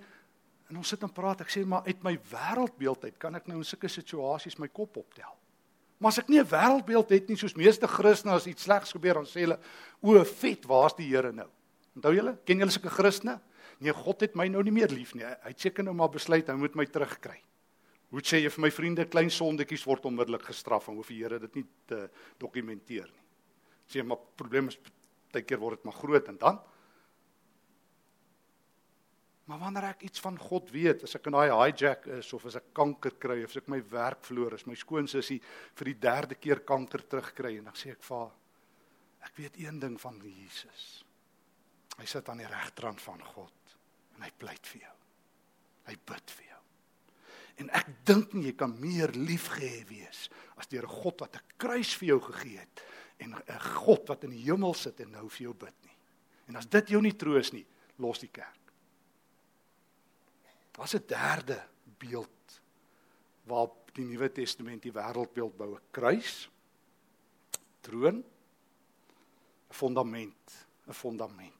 [0.70, 3.58] en ons sit en praat, ek sê maar uit my wêreldbeeld uit kan ek nou
[3.58, 5.34] in sulke situasies my kop optel.
[5.98, 9.14] Maar as ek nie 'n wêreldbeeld het nie soos meeste Christene as iets slegs gebeur
[9.14, 9.58] dan sê hulle
[10.00, 11.48] o, vet, waar's die Here nou?
[11.96, 12.38] Onthou julle?
[12.44, 13.40] Ken julle sulke Christene?
[13.80, 15.24] Nee, God het my nou nie meer lief nie.
[15.24, 17.42] Hy het seker nou maar besluit hy moet my terugkry.
[18.08, 21.38] Hoe sê jy vir my vriende klein sondetjies word onmiddellik gestraf en hoef die Here
[21.42, 22.06] dit nie te
[22.40, 23.26] dokumenteer nie.
[23.88, 24.78] Sê maar probleem is
[25.32, 26.60] baie keer word dit maar groot en dan
[29.48, 32.58] Maar wanneer ek iets van God weet, as ek in daai hijack is of as
[32.60, 35.38] ek kanker kry of as ek my werk verloor, as my skoonsussie
[35.78, 38.26] vir die derde keer kanker terugkry en dan sê ek vir
[39.24, 40.84] ek weet een ding van Jesus.
[41.96, 43.74] Hy sit aan die regterrand van God
[44.18, 44.94] en hy pleit vir jou.
[45.88, 46.47] Hy bid vir jou.
[47.58, 51.48] En ek dink nie jy kan meer liefgehê wees as deur 'n God wat 'n
[51.58, 52.82] kruis vir jou gegee het
[53.18, 55.96] en 'n God wat in die hemel sit en nou vir jou bid nie.
[56.48, 57.66] En as dit jou nie troos nie,
[57.98, 58.72] los die kerk.
[60.72, 61.60] Daar's 'n derde
[61.98, 62.60] beeld
[63.44, 66.48] waarop die Nuwe Testament die wêreldbeeld bou: 'n kruis,
[67.80, 71.57] troon, 'n fundament, 'n fundament.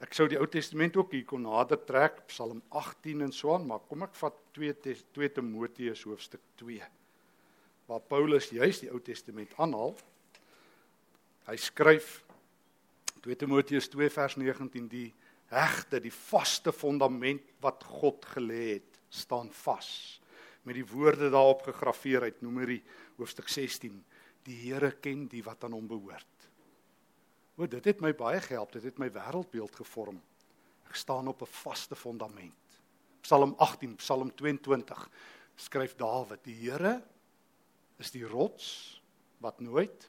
[0.00, 3.66] Ek sou die Ou Testament ook hier kon nader trek, Psalm 18 en so aan,
[3.68, 6.80] maar kom ek vat 2 2 Timoteus hoofstuk 2
[7.90, 9.96] waar Paulus juis die Ou Testament aanhaal.
[11.48, 12.20] Hy skryf
[13.24, 15.08] 2 Timoteus 2 vers 19 die
[15.50, 19.90] hegte die vaste fondament wat God gelê het, staan vas.
[20.62, 22.78] Met die woorde daarop gegraveer uit Numeri
[23.18, 23.96] hoofstuk 16:
[24.46, 26.39] Die Here ken die wat aan hom behoort.
[27.60, 30.16] O, dit het my baie gehelp, dit het my wêreldbeeld gevorm.
[30.88, 32.80] Ek staan op 'n vaste fondament.
[33.20, 35.10] Psalm 18, Psalm 22
[35.56, 37.02] skryf Dawid: Die Here
[37.98, 39.00] is die rots
[39.38, 40.08] wat nooit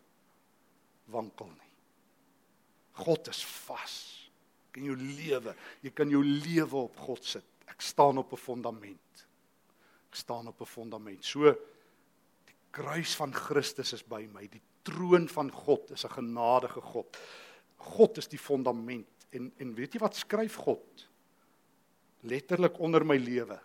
[1.06, 1.74] wankel nie.
[3.04, 3.96] God is vas
[4.76, 5.56] in jou lewe.
[5.82, 7.46] Jy kan jou lewe op God sit.
[7.68, 9.28] Ek staan op 'n fondament.
[10.10, 11.26] Ek staan op 'n fondament.
[11.26, 11.52] So
[12.46, 14.48] die kruis van Christus is by my.
[14.48, 17.18] Die troon van God is 'n genadige God.
[17.78, 21.08] God is die fondament en en weet jy wat skryf God?
[22.22, 23.60] Letterlik onder my lewe.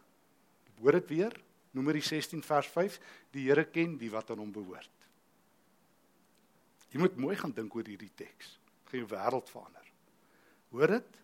[0.81, 1.33] Hoor dit weer?
[1.71, 3.01] Numeri 16 vers 5.
[3.31, 4.91] Die Here ken die wat aan hom behoort.
[6.91, 8.57] Jy moet mooi gaan dink oor hierdie teks.
[8.57, 9.93] Dit gaan jou wêreld verander.
[10.73, 11.21] Hoor dit?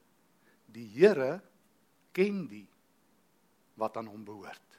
[0.67, 1.41] Die Here
[2.13, 2.67] ken die
[3.81, 4.72] wat aan hom behoort.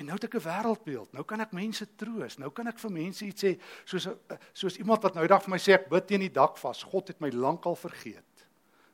[0.00, 1.12] En nou het ek 'n wêreldbeeld.
[1.12, 2.38] Nou kan ek mense troos.
[2.38, 4.08] Nou kan ek vir mense iets sê soos
[4.52, 6.82] soos iemand wat nou eendag vir my sê ek bid teen die dak vas.
[6.82, 8.46] God het my lankal vergeet.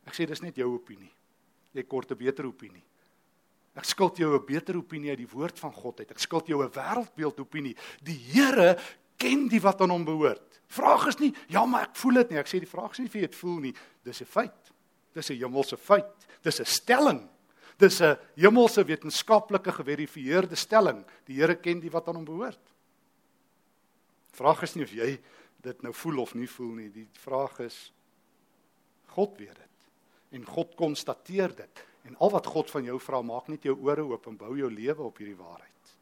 [0.05, 1.12] Ek sê dis net jou opinie.
[1.73, 2.83] Jy kort 'n beter opinie.
[3.77, 6.11] Ek skuld jou 'n beter opinie uit die woord van God uit.
[6.11, 7.77] Ek skuld jou 'n wêreldbeeld opinie.
[8.03, 8.77] Die Here
[9.16, 10.61] ken die wat aan hom behoort.
[10.66, 12.38] Vraag is nie, ja, maar ek voel dit nie.
[12.38, 13.75] Ek sê die vraag is nie of jy dit voel nie.
[14.03, 14.73] Dis 'n feit.
[15.12, 16.27] Dis 'n hemelse feit.
[16.42, 17.29] Dis 'n stelling.
[17.76, 21.04] Dis 'n hemelse wetenskaplike geverifieerde stelling.
[21.24, 22.72] Die Here ken die wat aan hom behoort.
[24.32, 25.20] Vraag is nie of jy
[25.60, 26.90] dit nou voel of nie voel nie.
[26.90, 27.92] Die vraag is
[29.16, 29.76] God weet dit.
[30.30, 31.84] En God konstateer dit.
[32.04, 34.70] En al wat God van jou vra, maak net jou ore oop en bou jou
[34.70, 35.96] lewe op hierdie waarheid.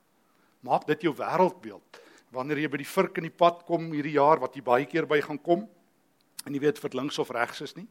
[0.60, 2.00] Maak dit jou wêreldbeeld
[2.34, 5.06] wanneer jy by die vurk in die pad kom hierdie jaar wat jy baie keer
[5.06, 5.68] by gaan kom
[6.44, 7.87] en jy weet of dit links of regs is nie.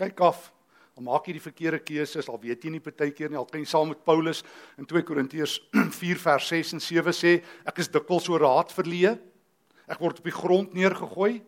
[0.00, 0.46] Kyk af
[0.94, 3.66] Al maak jy die verkeerde keuses, al weet jy nie partykeer nie, al kan jy
[3.66, 4.44] saam met Paulus
[4.78, 5.58] in 2 Korintiërs
[6.00, 7.32] 4 vers 6 en 7 sê,
[7.66, 9.16] ek is dikwels oor raad verleë.
[9.90, 11.42] Ek word op die grond neergegooi.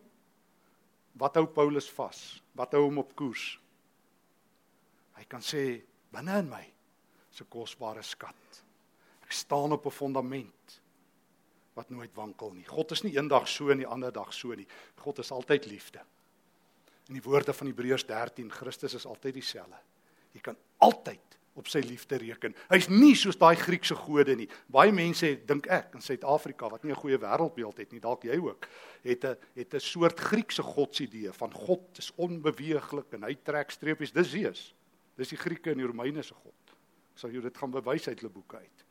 [1.17, 2.41] Wat hou Paulus vas?
[2.57, 3.55] Wat hou hom op koers?
[5.17, 5.81] Hy kan sê
[6.13, 6.65] binne in my
[7.41, 8.63] 'n kosbare skat.
[9.23, 10.81] Ek staan op 'n fondament
[11.75, 12.65] wat nooit wankel nie.
[12.65, 14.67] God is nie eendag so en die ander dag so nie.
[14.95, 15.99] God is altyd liefde.
[17.07, 19.79] In die woorde van Hebreërs 13, Christus is altyd dieselfde.
[20.35, 22.53] Jy kan altyd op sy liefde reken.
[22.69, 24.47] Hy's nie soos daai Griekse gode nie.
[24.69, 28.37] Baie mense dink ek in Suid-Afrika wat nie 'n goeie wêreldbeeld het nie, dalk jy
[28.37, 28.67] ook,
[29.03, 34.11] het 'n het 'n soort Griekse godsidee van God is onbeweeglik en hy trek streepies.
[34.11, 34.75] Dis Zeus.
[35.15, 36.53] Dis die Grieke en die Romeine se god.
[37.13, 38.85] Ek sal jou dit gaan bewys uit hulle boeke uit.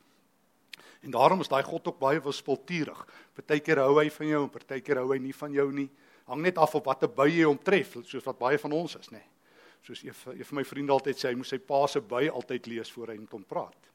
[1.01, 3.07] En daarom is daai God ook baie wispelturig.
[3.33, 5.89] Partykeer hou hy van jou en partykeer hou hy nie van jou nie.
[6.27, 9.09] Hang net af op watter by jy hom tref, soos wat baie van ons is,
[9.09, 9.23] nê.
[9.23, 9.37] Nee
[9.87, 12.67] soos een een van my vriende altyd sê, hy moet sy pa se by altyd
[12.67, 13.91] lees voor hy met hom praat.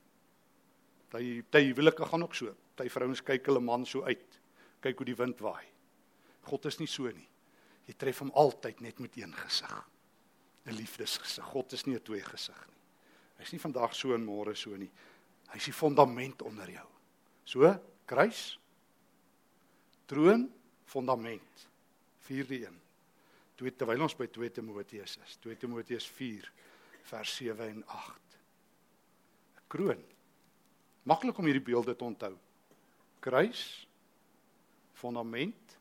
[1.12, 2.54] Hy hy huwelike gaan ook so.
[2.80, 4.38] Hy vrouens kyk hulle man so uit.
[4.82, 5.66] Kyk hoe die wind waai.
[6.48, 7.28] God is nie so nie.
[7.86, 9.74] Jy tref hom altyd net met een gesig.
[10.64, 11.44] 'n Liefdesgesig.
[11.44, 12.80] God is nie 'n twee gesig nie.
[13.38, 14.90] Hy's nie vandag so en môre so nie.
[15.52, 16.86] Hy's die fondament onder jou.
[17.44, 18.58] So, kruis,
[20.06, 20.50] troon,
[20.84, 21.68] fondament.
[22.26, 22.80] Vierde een
[23.62, 25.36] twee terwyl ons by 2 Timoteus is.
[25.44, 26.48] 2 Timoteus 4
[27.10, 28.38] vers 7 en 8.
[29.56, 30.02] 'n Kroon.
[31.02, 32.34] Maklik om hierdie beelde te onthou.
[33.22, 33.86] Kruis,
[34.98, 35.78] fondament,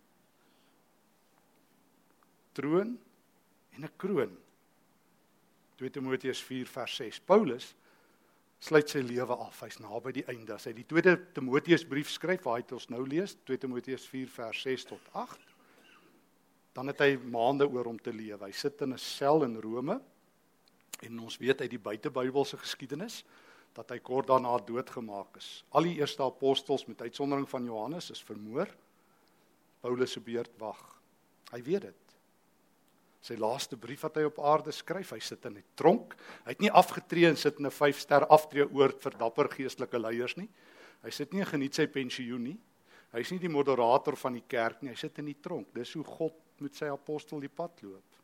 [2.53, 2.97] troon
[3.71, 4.37] en 'n kroon.
[5.75, 7.19] 2 Timoteus 4 vers 6.
[7.19, 7.75] Paulus
[8.59, 9.59] sluit sy lewe af.
[9.59, 10.53] Hy's naby die einde.
[10.53, 14.27] As hy die 2 Timoteus brief skryf, waar hy ons nou lees, 2 Timoteus 4
[14.27, 15.50] vers 6 tot 8
[16.73, 18.45] dan het hy maande oor om te lewe.
[18.45, 20.01] Hy sit in 'n sel in Rome
[21.01, 23.23] en ons weet uit die buitebybelse geskiedenis
[23.73, 25.63] dat hy kort daarna doodgemaak is.
[25.71, 28.67] Al die eerste apostels met uitsondering van Johannes is vermoor.
[29.81, 31.01] Paulus se beurt wag.
[31.51, 31.95] Hy weet dit.
[33.21, 36.15] Sy laaste brief wat hy op aarde skryf, hy sit in 'n tronk.
[36.45, 40.49] Hy het nie afgetree en sit in 'n 5-ster aftreeoord vir dapper geestelike leiers nie.
[41.03, 42.59] Hy sit nie geniet sy pensioen nie.
[43.11, 44.89] Hy's nie die moderator van die kerk nie.
[44.89, 45.73] Hy sit in die tronk.
[45.73, 48.21] Dis hoe God met sy apostel die pad loop.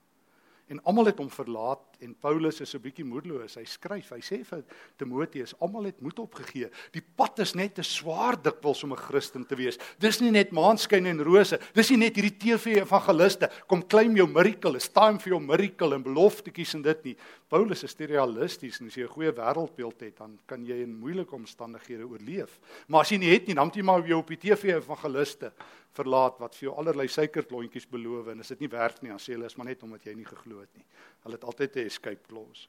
[0.67, 3.56] En almal het hom verlaat en Paulus is 'n bietjie moedeloos.
[3.56, 4.63] Hy skryf, hy sê vir
[4.97, 6.69] Timoteus, almal het moed opgegee.
[6.91, 9.78] Die pad is net te swaar dikwels om 'n Christen te wees.
[9.97, 11.60] Dis nie net maanskyn en rose.
[11.73, 14.76] Dis nie net hierdie TV evangeliste kom claim jou miracle.
[14.76, 17.17] It's time for your miracle en beloftetjies en dit nie.
[17.47, 21.36] Paulus is realisties en as jy 'n goeie wêreldbeeld het, dan kan jy in moeilike
[21.36, 22.60] omstandighede oorleef.
[22.88, 25.53] Maar as jy nie het nie, dan moet jy maar jou op die TV evangeliste
[25.93, 29.33] verlaat wat vir jou allerlei suikerklontjies beloof en as dit nie werk nie, dan sê
[29.33, 30.86] hulle is maar net omdat jy nie geglo het nie.
[31.23, 32.67] Hulle het altyd 'n escape clause.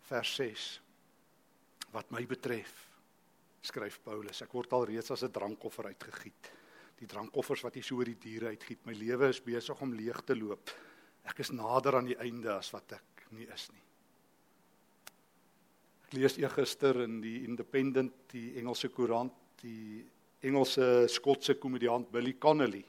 [0.00, 0.80] Vers 6.
[1.92, 2.90] Wat my betref,
[3.62, 6.52] skryf Paulus, ek word al reeds as 'n drankoffer uitgegiet.
[6.98, 10.20] Die drankoffers wat jy so oor die diere uitgiet, my lewe is besig om leeg
[10.20, 10.70] te loop.
[11.24, 13.91] Ek is nader aan die einde as wat ek nie is nie.
[16.12, 20.02] Ek lees eergister in die Independent, die Engelse koerant, die
[20.44, 22.82] Engelse Skotse komediant Billy Connolly.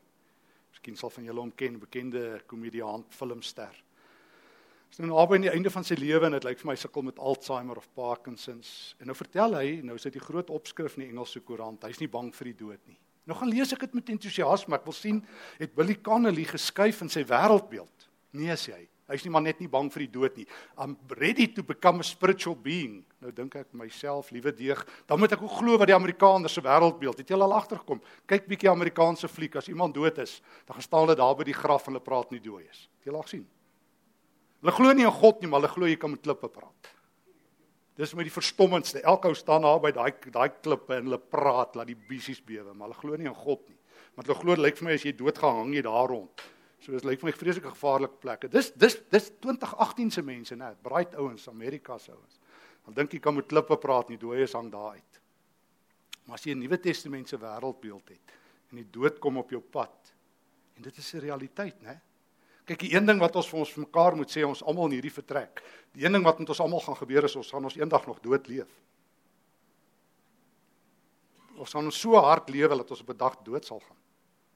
[0.73, 3.71] Miskien sal van julle hom ken, bekende komediant, filmster.
[3.71, 6.75] Hy is nou naby aan die einde van sy lewe en dit lyk vir my
[6.81, 8.73] sukkel met Alzheimer of Parkinson's.
[8.99, 12.03] En nou vertel hy, nou is dit die groot opskrif in die Engelse koerant, hy's
[12.03, 12.99] nie bang vir die dood nie.
[13.23, 14.75] Nou gaan lees ek dit met entoesiasme.
[14.75, 15.23] Ek wil sien
[15.61, 18.11] het Billy Connolly geskuif in sy wêreldbeeld.
[18.35, 18.87] Nee sê hy.
[19.13, 20.45] Hy's nie maar net nie bang vir die dood nie.
[20.81, 23.03] I'm ready to become a spiritual being.
[23.21, 26.63] Nou dink ek myself, liewe deeg, dan moet ek ook glo wat die Amerikaners se
[26.65, 27.21] wêreldbeeld.
[27.21, 28.01] Het jy al agtergekom?
[28.29, 31.57] Kyk bietjie Amerikaanse fliek as iemand dood is, dan gaan staan hulle daar by die
[31.57, 32.87] graf en hulle praat nie dood is.
[32.99, 33.45] Het jy al gesien?
[34.63, 36.91] Hulle glo nie in God nie, maar hulle glo jy kan met klippe praat.
[37.99, 39.03] Dis met die verstommendste.
[39.05, 42.71] Elke ou staan daar by daai daai klippe en hulle praat laat die bisies bewe,
[42.73, 43.77] maar hulle glo nie in God nie.
[44.17, 46.45] Want hulle glo dit lyk vir my as jy dood gaan hang jy daar rond.
[46.83, 48.49] So dit lyk vir my vreeslike gevaarlike plekke.
[48.51, 50.73] Dis dis dis 2018 se mense, né?
[50.83, 52.39] Bright ouens, Amerika se ouens.
[52.83, 55.19] Dan dink jy kan met klippe praat nie, dooies hang daar uit.
[56.27, 58.35] Maar as jy 'n Nuwe Testamentiese wêreldbeeld het
[58.71, 60.13] en die dood kom op jou pad
[60.75, 62.01] en dit is 'n realiteit, né?
[62.65, 65.11] Kyk, die een ding wat ons vir ons mekaar moet sê, ons almal in hierdie
[65.11, 65.61] vertrek.
[65.91, 68.19] Die een ding wat met ons almal gaan gebeur is ons gaan ons eendag nog
[68.19, 68.69] dood leef.
[71.55, 73.97] Ons gaan ons so hard lewe dat ons op 'n dag dood sal gaan.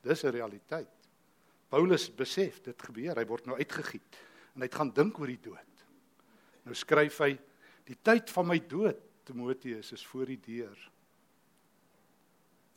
[0.01, 0.96] Dis 'n realiteit.
[1.69, 4.19] Paulus besef dit gebeur, hy word nou uitgegiet
[4.55, 5.83] en hy gaan dink oor die dood.
[6.65, 7.33] Nou skryf hy
[7.87, 10.77] die tyd van my dood, Timoteus, is voor die deur.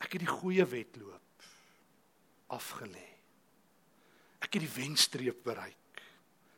[0.03, 1.45] Ek het die goeie wedloop
[2.51, 3.07] afgelê.
[4.41, 6.01] Ek het die wenstreep bereik.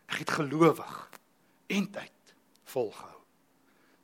[0.10, 0.96] Ek het gelowig
[1.74, 2.34] en tyd
[2.74, 3.22] volgehou.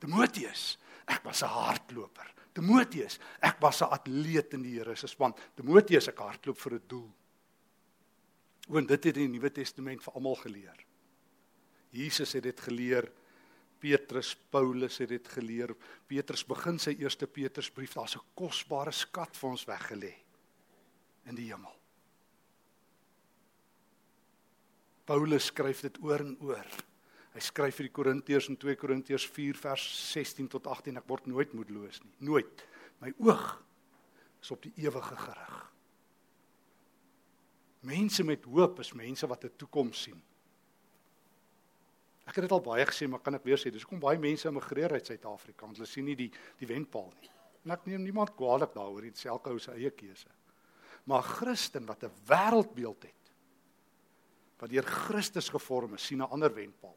[0.00, 2.28] Timoteus, ek was 'n hardloper.
[2.54, 5.34] Timoteus, ek was 'n atleet in die Here se span.
[5.56, 7.12] Timoteus, ek hardloop vir 'n doel.
[8.68, 10.84] Want dit het die Nuwe Testament vir almal geleer.
[11.90, 13.10] Jesus het dit geleer.
[13.80, 15.72] Petrus, Paulus het dit geleer.
[16.06, 20.14] Petrus begin sy eerste Petrusbrief, daar's 'n kosbare skat vir ons weggelê
[21.26, 21.80] in die hemel.
[25.04, 26.66] Paulus skryf dit oor en oor.
[27.34, 31.26] Hy skryf vir die Korintiërs in 2 Korintiërs 4 vers 16 tot 18 ek word
[31.26, 32.12] nooit moedeloos nie.
[32.18, 32.64] Nooit.
[33.00, 33.62] My oog
[34.42, 35.72] is op die ewige gerig.
[37.80, 40.22] Mense met hoop is mense wat 'n toekoms sien.
[42.26, 44.48] Ek het dit al baie gesê, maar kan ek weer sê, dis hoekom baie mense
[44.48, 47.30] immigreer uit Suid-Afrika, want hulle sien nie die die wenpaal nie.
[47.64, 50.28] En ek neem niemand kwaadlik daaroor dit is elke ou se eie keuse.
[51.04, 53.32] Maar Christen wat 'n wêreldbeeld het,
[54.58, 56.96] wat deur Christus gevorm is, sien 'n ander wenpaal.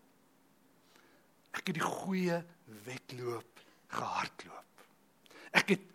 [1.54, 2.44] Ek het die goeie
[2.86, 4.86] wedloop gehardloop.
[5.54, 5.93] Ek het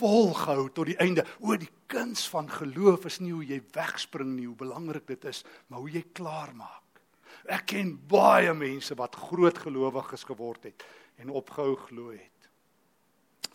[0.00, 1.24] volgehou tot die einde.
[1.44, 5.44] O, die kuns van geloof is nie hoe jy wegspring nie, hoe belangrik dit is,
[5.68, 7.02] maar hoe jy klaar maak.
[7.50, 10.84] Ek ken baie mense wat groot gelowiges geword het
[11.20, 12.50] en opgehou glo het.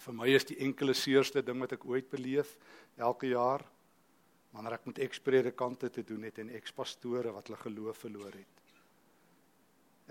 [0.05, 2.55] Vir my is die enkele seerste ding wat ek ooit beleef
[3.01, 3.63] elke jaar
[4.55, 8.61] wanneer ek met ekspredikante te doen het en ekspastore wat hulle geloof verloor het.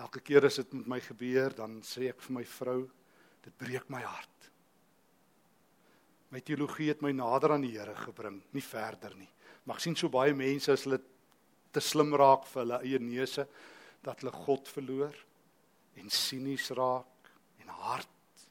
[0.05, 2.81] Elke keer as dit met my gebeur, dan sê ek vir my vrou,
[3.47, 4.51] dit breek my hart.
[6.35, 9.31] My teologie het my nader aan die Here gebring, nie verder nie.
[9.64, 10.99] Maar ek sien so baie mense as hulle
[11.75, 13.47] te slim raak vir hulle eie neuse
[14.05, 15.14] dat hulle God verloor
[16.01, 17.31] en sinies raak
[17.62, 18.47] en hard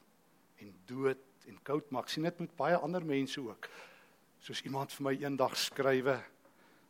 [0.64, 2.08] en dood en koud maak.
[2.08, 3.68] Sien dit met baie ander mense ook
[4.44, 6.18] soos iemand vir my eendag skrywe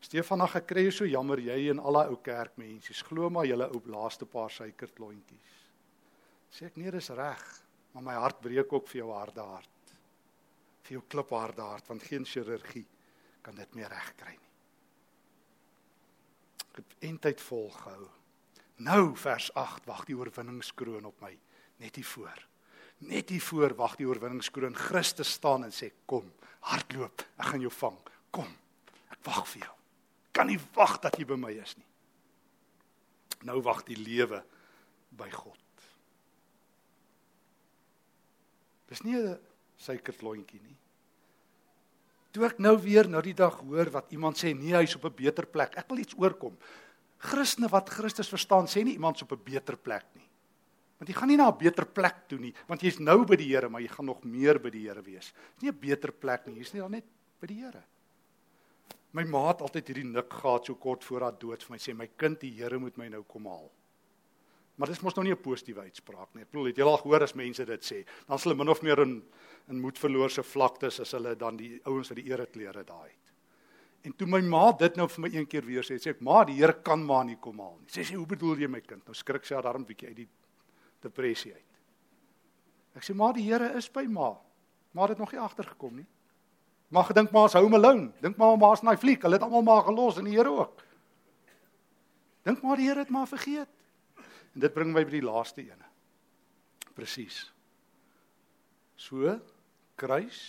[0.04, 3.68] Stefan ag ek kry so jammer jy en al daai ou kerkmense glo maar julle
[3.72, 5.60] ou laaste paar suikerklontjies
[6.52, 7.44] sê ek nee dis reg
[7.94, 9.73] maar my hart breek ook vir jou harde hart
[10.84, 12.86] vir jou klipharde hart want geen chirurgie
[13.44, 14.52] kan dit meer regkry nie.
[16.74, 18.08] Ek het eintlik volgehou
[18.84, 21.30] nou vers 8 wag die oorwinningskroon op my.
[21.78, 22.40] Net hier voor.
[23.06, 24.74] Net hier voor wag die oorwinningskroon.
[24.74, 26.26] Christus staan en sê kom
[26.66, 27.22] hardloop.
[27.38, 27.98] Ek gaan jou vang.
[28.34, 28.50] Kom
[29.14, 29.74] ek wag vir jou.
[30.34, 31.86] Kan nie wag dat jy by my is nie.
[33.46, 34.40] Nou wag die lewe
[35.14, 35.60] by God.
[38.90, 39.38] Dis nie 'n
[39.84, 40.76] suikerklontjie nie
[42.34, 45.16] toe ek nou weer nou die dag hoor wat iemand sê nee hy's op 'n
[45.22, 46.56] beter plek ek wil iets oorkom
[47.24, 50.28] Christene wat Christus verstaan sê nie iemand is op 'n beter plek nie
[51.04, 53.50] Want jy gaan nie na 'n beter plek toe nie, want jy's nou by die
[53.52, 55.32] Here, maar jy gaan nog meer by die Here wees.
[55.54, 57.04] Dis nie 'n beter plek nie, jy's nie al net
[57.40, 57.82] by die Here.
[59.12, 61.94] My ma het altyd hierdie nik gehad so kort voor haar dood vir my sê
[61.94, 63.70] my kind, die Here moet my nou kom haal.
[64.74, 66.42] Maar dis mos nou nie 'n positiewe uitspraak nie.
[66.42, 68.82] Ek bedoel, het jy al gehoor as mense dit sê, dan sal hulle min of
[68.82, 69.22] meer in
[69.68, 73.32] in moedverloorse vlaktes as hulle dan die ouens wat die ereklere daai het.
[74.04, 76.44] En toe my ma dit nou vir my een keer weer sê, sê ek, "Ma,
[76.44, 79.04] die Here kan maar nie kom haal nie." Sê sy, "Hoe bedoel jy my kind?"
[79.06, 80.28] Nou skrik sy haar daarom bietjie uit die
[81.00, 81.64] depressie uit.
[82.94, 84.36] Ek sê maar die Here is by ma.
[84.92, 86.06] Maar dit nog nie agtergekom nie.
[86.88, 88.12] Maar gedink maar as home alone.
[88.20, 89.22] Dink maar ma's in daai fliek.
[89.22, 90.82] Hulle het almal maar gelos en die Here ook.
[92.42, 93.68] Dink maar die Here het maar vergeet.
[94.54, 95.88] En dit bring my by die laaste ene.
[96.94, 97.40] Presies.
[98.96, 99.34] So
[99.98, 100.40] kruis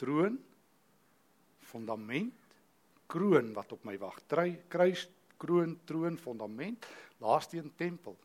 [0.00, 0.36] troon
[1.72, 2.34] fundament
[3.12, 4.20] kroon wat op my wag.
[4.68, 5.06] Kruis
[5.40, 6.86] kroon troon fundament
[7.22, 8.16] laaste een tempel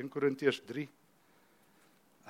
[0.00, 0.86] 1 Korintiërs 3.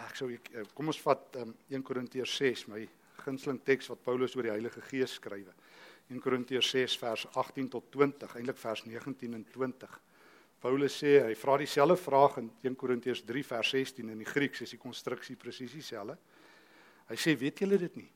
[0.05, 2.83] Ek sou ek, eh, kom ons vat um, 1 Korintiërs 6, my
[3.21, 5.53] gunsteling teks wat Paulus oor die Heilige Gees skrywe.
[6.11, 9.99] 1 Korintiërs 6 vers 18 tot 20, eintlik vers 19 en 20.
[10.61, 14.61] Paulus sê hy vra dieselfde vraag in 1 Korintiërs 3 vers 16 in die Grieks
[14.67, 16.19] is die konstruksie presies dieselfde.
[17.09, 18.11] Hy sê weet julle dit nie?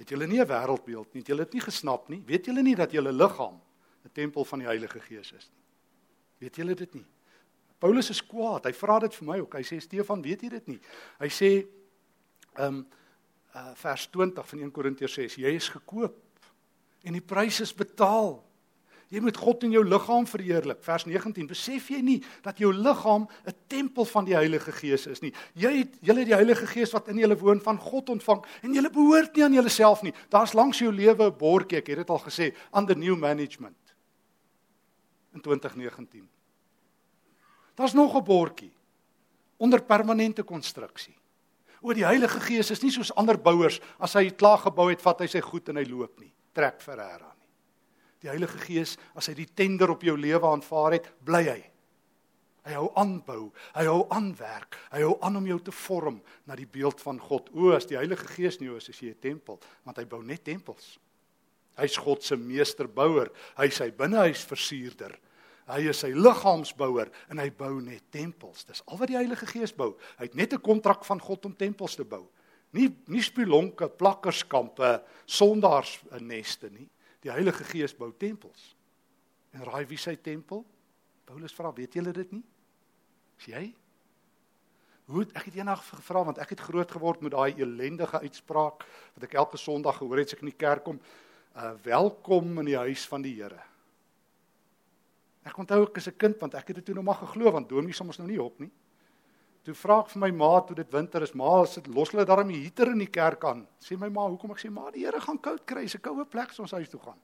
[0.00, 1.22] Het julle nie 'n wêreldbeeld nie?
[1.22, 2.22] Het julle dit nie gesnap nie?
[2.26, 3.60] Weet julle nie dat julle liggaam
[4.04, 5.62] 'n tempel van die Heilige Gees is nie?
[6.38, 7.06] Weet julle dit nie?
[7.78, 8.64] Paulus is kwaad.
[8.64, 9.54] Hy vra dit vir my ook.
[9.54, 10.80] Hy sê Stefan, weet jy dit nie?
[11.20, 11.66] Hy sê
[12.56, 12.86] ehm um,
[13.54, 16.16] uh, vers 20 van 1 Korintiërs 6, jy is gekoop
[17.06, 18.42] en die prys is betaal.
[19.08, 20.80] Jy moet God in jou liggaam verheerlik.
[20.82, 25.20] Vers 19, besef jy nie dat jou liggaam 'n tempel van die Heilige Gees is
[25.20, 25.32] nie?
[25.54, 28.90] Jy het julle die Heilige Gees wat in julle woon van God ontvang en julle
[28.90, 30.12] behoort nie aan julleself nie.
[30.28, 33.94] Daar's langs jou lewe 'n bordjie, ek het dit al gesê, under new management
[35.34, 36.28] in 2019.
[37.76, 38.72] Daar's nog 'n bordjie
[39.56, 41.14] onder permanente konstruksie.
[41.80, 45.20] O die Heilige Gees is nie soos ander bouers as hy klaar gebou het, vat
[45.20, 46.32] hy sy goed en hy loop nie.
[46.52, 47.35] Trek Ferreira nie.
[48.22, 51.62] Die Heilige Gees, as hy die tender op jou lewe aanvaar het, bly hy.
[52.66, 53.42] Hy hou aanbou,
[53.76, 56.16] hy hou aanwerk, hy hou aan om jou te vorm
[56.48, 57.52] na die beeld van God.
[57.54, 60.42] O, as die Heilige Gees nie is, is jy 'n tempel, want hy bou net
[60.44, 60.98] tempels.
[61.78, 65.14] Hy's God se meesterbouer, hy sy binnehuis versierder.
[65.66, 68.64] Hy is sy liggaamsbouer en hy bou net tempels.
[68.64, 69.96] Dis al wat die Heilige Gees bou.
[70.18, 72.28] Hy het net 'n kontrak van God om tempels te bou.
[72.72, 76.88] Nie nie spilonke, plakkerskampe, sondaars neste nie.
[77.26, 78.76] Die Heilige Gees bou tempels.
[79.50, 80.62] En raai wie sy tempel?
[81.26, 82.44] Paulus vra, weet julle dit nie?
[83.40, 83.62] Is jy?
[85.10, 88.86] Hoe het, ek het eendag gevra want ek het groot geword met daai ellendige uitspraak
[89.16, 91.00] wat ek elke Sondag gehoor het as ek in die kerk kom,
[91.56, 93.58] uh welkom in die huis van die Here.
[95.46, 97.68] Ek onthou ek as 'n kind want ek het dit toe nog maar geglo want
[97.68, 98.70] dominee soms nou nie hok nie.
[99.66, 102.52] Toe vra ek vir my ma toe dit winter is, ma, sit los hulle daarom
[102.52, 103.64] die heater in die kerk aan.
[103.82, 106.24] Sê my ma, hoekom ek sê ma, die Here gaan koud kry, is 'n koue
[106.24, 107.18] plek as ons huis toe gaan.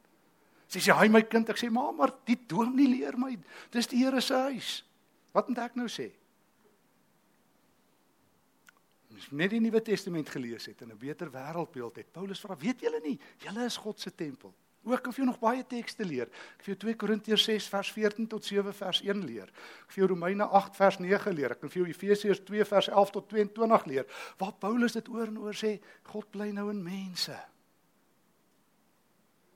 [0.67, 3.39] Sy sê, "Hy my kind," ek sê, "Ma, maar die dominee leer my,
[3.71, 4.83] dis die Here se huis."
[5.33, 6.11] Wat moet ek nou sê?
[9.13, 12.13] Ons net die Nuwe Testament gelees het en 'n beter wêreldbeeld het.
[12.13, 14.53] Paulus vra, weet julle nie, julle is God se tempel.
[14.83, 16.27] Ook of jy nog baie tekste leer.
[16.59, 19.53] Ek vir jou 2 Korintiërs 6 vers 14 tot 7 vers 1 leer.
[19.85, 21.55] Ek vir jou Romeine 8 vers 9 leer.
[21.55, 24.09] Ek kan vir jou Efesiërs 2 vers 11 tot 22 leer
[24.43, 25.77] waar Paulus dit oor en oor sê,
[26.11, 27.37] God bly nou in mense.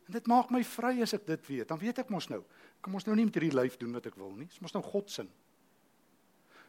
[0.07, 1.66] En dit maak my vry as ek dit weet.
[1.72, 2.45] Dan weet ek mos nou,
[2.85, 4.47] kom ons nou nie met hierdie lyf doen wat ek wil nie.
[4.47, 5.27] Dit is mos nou God se.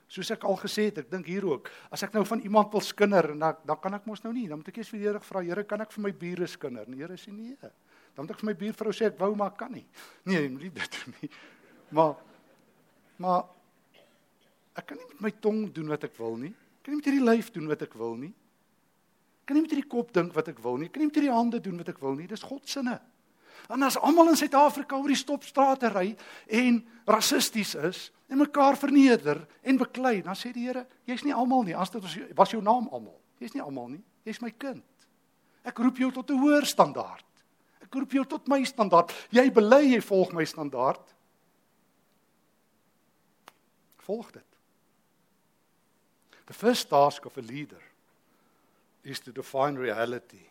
[0.09, 2.81] Soos ek al gesê het, ek dink hier ook, as ek nou van iemand wil
[2.81, 5.07] skinder en dan dan kan ek mos nou nie, dan moet ek eers vir die
[5.09, 6.87] Here vra, Here, kan ek vir my bure skinder?
[6.87, 7.71] En die Here sê nee.
[8.17, 9.85] Dan moet ek vir my buurvrou sê ek wou maar kan nie.
[10.25, 11.29] Nee, jy moet nie dit doen nie.
[11.93, 12.15] Maar
[13.21, 13.43] maar
[14.77, 16.49] ek kan nie met my tong doen wat ek wil nie.
[16.49, 18.33] Ek kan nie met hierdie lyf doen wat ek wil nie.
[18.33, 20.89] Ek kan nie met hierdie kop dink wat ek wil nie.
[20.89, 22.27] Ek kan nie met hierdie hande doen wat ek wil nie.
[22.29, 22.97] Dis God se sinne.
[23.69, 26.11] En as almal in Suid-Afrika oor die stopstrate ry
[26.59, 31.65] en rassisties is en mekaar verneder en beklei, dan sê die Here, jy's nie almal
[31.67, 31.75] nie.
[31.75, 33.17] As dit was, was jou naam almal.
[33.41, 34.03] Jy's nie almal nie.
[34.27, 34.83] Jy's my kind.
[35.67, 37.25] Ek roep jou tot 'n hoër standaard.
[37.87, 39.13] Ek roep jou tot my standaard.
[39.31, 41.15] Jy bely jy volg my standaard.
[44.03, 44.43] Volg dit.
[46.47, 47.81] The first task of a leader
[49.03, 50.43] is to define reality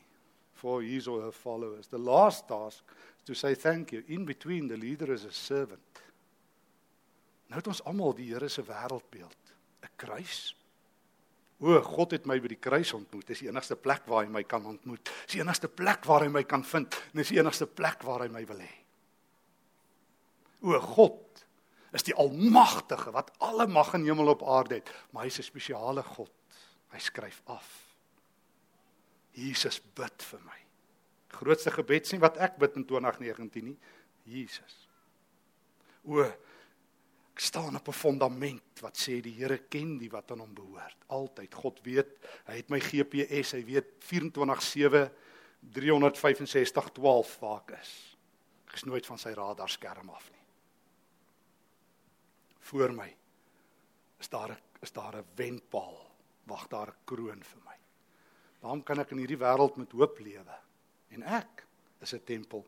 [0.57, 1.89] for his or her followers.
[1.89, 2.83] The last task
[3.19, 4.03] is to say thank you.
[4.09, 5.81] In between, the leader is a servant.
[7.49, 9.53] Nou het ons almal die Here se wêreldbeeld,
[9.85, 10.57] 'n kruis.
[11.59, 13.31] O, God het my by die kruis ontmoet.
[13.31, 15.09] Dis die enigste plek waar hy my kan ontmoet.
[15.25, 16.99] Dis die enigste plek waar hy my kan vind.
[17.17, 18.73] Dis die enigste plek waar hy my wil hê.
[20.67, 21.23] O, God
[21.97, 26.03] is die almagtige wat alle mag in hemel op aarde het, maar hy's 'n spesiale
[26.03, 26.33] God.
[26.93, 27.69] Hy skryf af.
[29.33, 30.61] Jesus bid vir my.
[31.29, 33.79] Grootste gebed sien wat ek bid in 2019 nie.
[34.25, 34.89] Jesus.
[36.05, 36.25] O
[37.37, 40.97] ek staan op 'n fondament wat sê die Here ken die wat aan hom behoort.
[41.07, 42.17] Altyd God weet,
[42.47, 45.11] hy het my GPS, hy weet 24/7
[45.61, 48.17] 365/12 waar ek is.
[48.69, 50.45] Ek is nooit van sy radarskerm af nie.
[52.61, 53.17] Voor my
[54.19, 56.11] is daar 'n is daar 'n wenpaal.
[56.47, 57.77] Wag daar 'n kroon vir my.
[58.61, 60.59] Waarom kan ek in hierdie wêreld met hoop lewe?
[61.11, 61.67] En ek
[62.01, 62.67] is 'n tempel.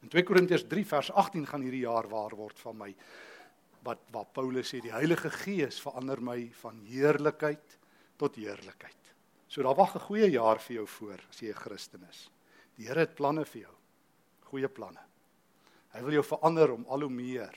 [0.00, 2.94] In 2 Korintiërs 3 vers 18 gaan hierdie jaar waar word van my
[3.86, 7.78] wat wat Paulus sê die Heilige Gees verander my van heerlikheid
[8.18, 9.12] tot heerlikheid.
[9.48, 12.30] So daar wag 'n goeie jaar vir jou voor as jy 'n Christen is.
[12.76, 13.74] Die Here het planne vir jou.
[14.50, 15.00] Goeie planne.
[15.92, 17.54] Hy wil jou verander om al hoe meer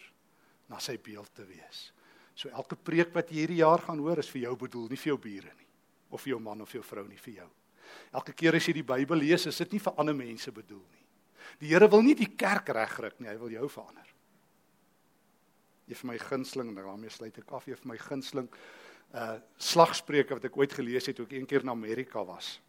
[0.69, 1.91] na sy beeld te wees.
[2.35, 5.11] So elke preek wat jy hierdie jaar gaan hoor is vir jou bedoel, nie vir
[5.11, 5.67] jou bure nie
[6.09, 7.49] of vir jou man of jou vrou nie vir jou.
[8.13, 11.05] Elke keer as jy die Bybel lees, is dit nie vir ander mense bedoel nie.
[11.59, 14.08] Die Here wil nie die kerk regryk nie, hy wil jou verander.
[15.89, 18.49] Jy vir my gunsteling, daarmee sluit ek af, jy vir my gunsteling
[19.09, 22.59] uh slagspreuke wat ek ooit gelees het toe ek eendag in Amerika was.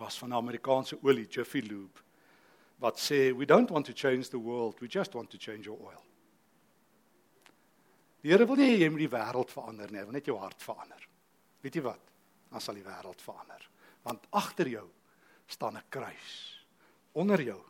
[0.00, 2.00] Was van 'n Amerikaanse olie, Jiffy Lube,
[2.78, 5.78] wat sê we don't want to change the world, we just want to change your
[5.78, 6.04] oil.
[8.22, 10.62] Die Here wil nie jy moet die wêreld verander nie, hy wil net jou hart
[10.62, 11.08] verander.
[11.60, 12.12] Weet jy wat?
[12.52, 13.64] dan sal die wêreld verander.
[14.04, 14.84] Want agter jou
[15.46, 16.66] staan 'n kruis.
[17.12, 17.60] Onder jou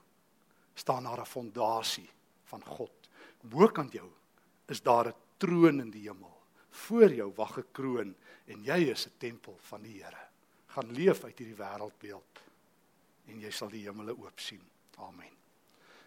[0.74, 2.10] staan 'n fondasie
[2.44, 3.08] van God.
[3.40, 4.10] Bokant jou
[4.68, 6.40] is daar 'n troon in die hemel.
[6.70, 8.14] Voor jou wag 'n kroon
[8.46, 10.28] en jy is 'n tempel van die Here.
[10.66, 12.40] Gaan leef uit hierdie wêreldbeeld
[13.26, 14.62] en jy sal die hemele oop sien.
[14.96, 15.36] Amen.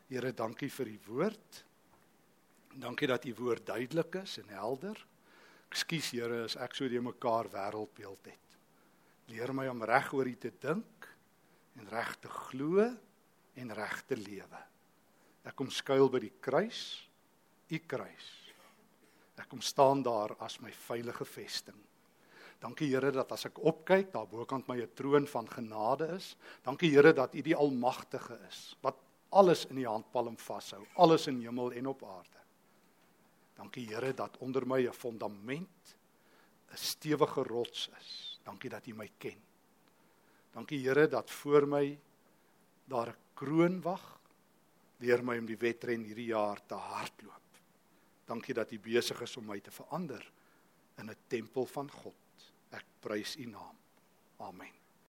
[0.07, 1.65] Here, dankie vir u woord.
[2.75, 5.05] Dankie dat u woord duidelik is en helder.
[5.69, 8.45] Ekskuus Here as ek so die mekaar wêreldbeeld het.
[9.27, 11.07] Leer my om reg oor U te dink
[11.79, 12.85] en reg te glo
[13.55, 14.61] en reg te lewe.
[15.45, 17.09] Ek kom skuil by die kruis,
[17.69, 18.44] U kruis.
[19.35, 21.77] Ek kom staan daar as my veilige vesting.
[22.59, 26.35] Dankie Here dat as ek opkyk, daar bokant my 'n troon van genade is.
[26.63, 28.95] Dankie Here dat U die almagtige is wat
[29.29, 32.41] alles in die handpalm vashou, alles in hemel en op aarde.
[33.55, 35.95] Dankie Here dat onder my 'n fondament,
[36.71, 38.39] 'n stewige rots is.
[38.43, 39.41] Dankie dat U my ken.
[40.53, 41.99] Dankie Here dat voor my
[42.85, 44.19] daar 'n kroon wag
[44.97, 47.44] leer my om die wedren hierdie jaar te hardloop.
[48.25, 50.31] Dankie dat U besig is om my te verander
[50.97, 52.15] in 'n tempel van God.
[52.69, 53.77] Ek prys U naam.
[54.37, 54.84] Amen.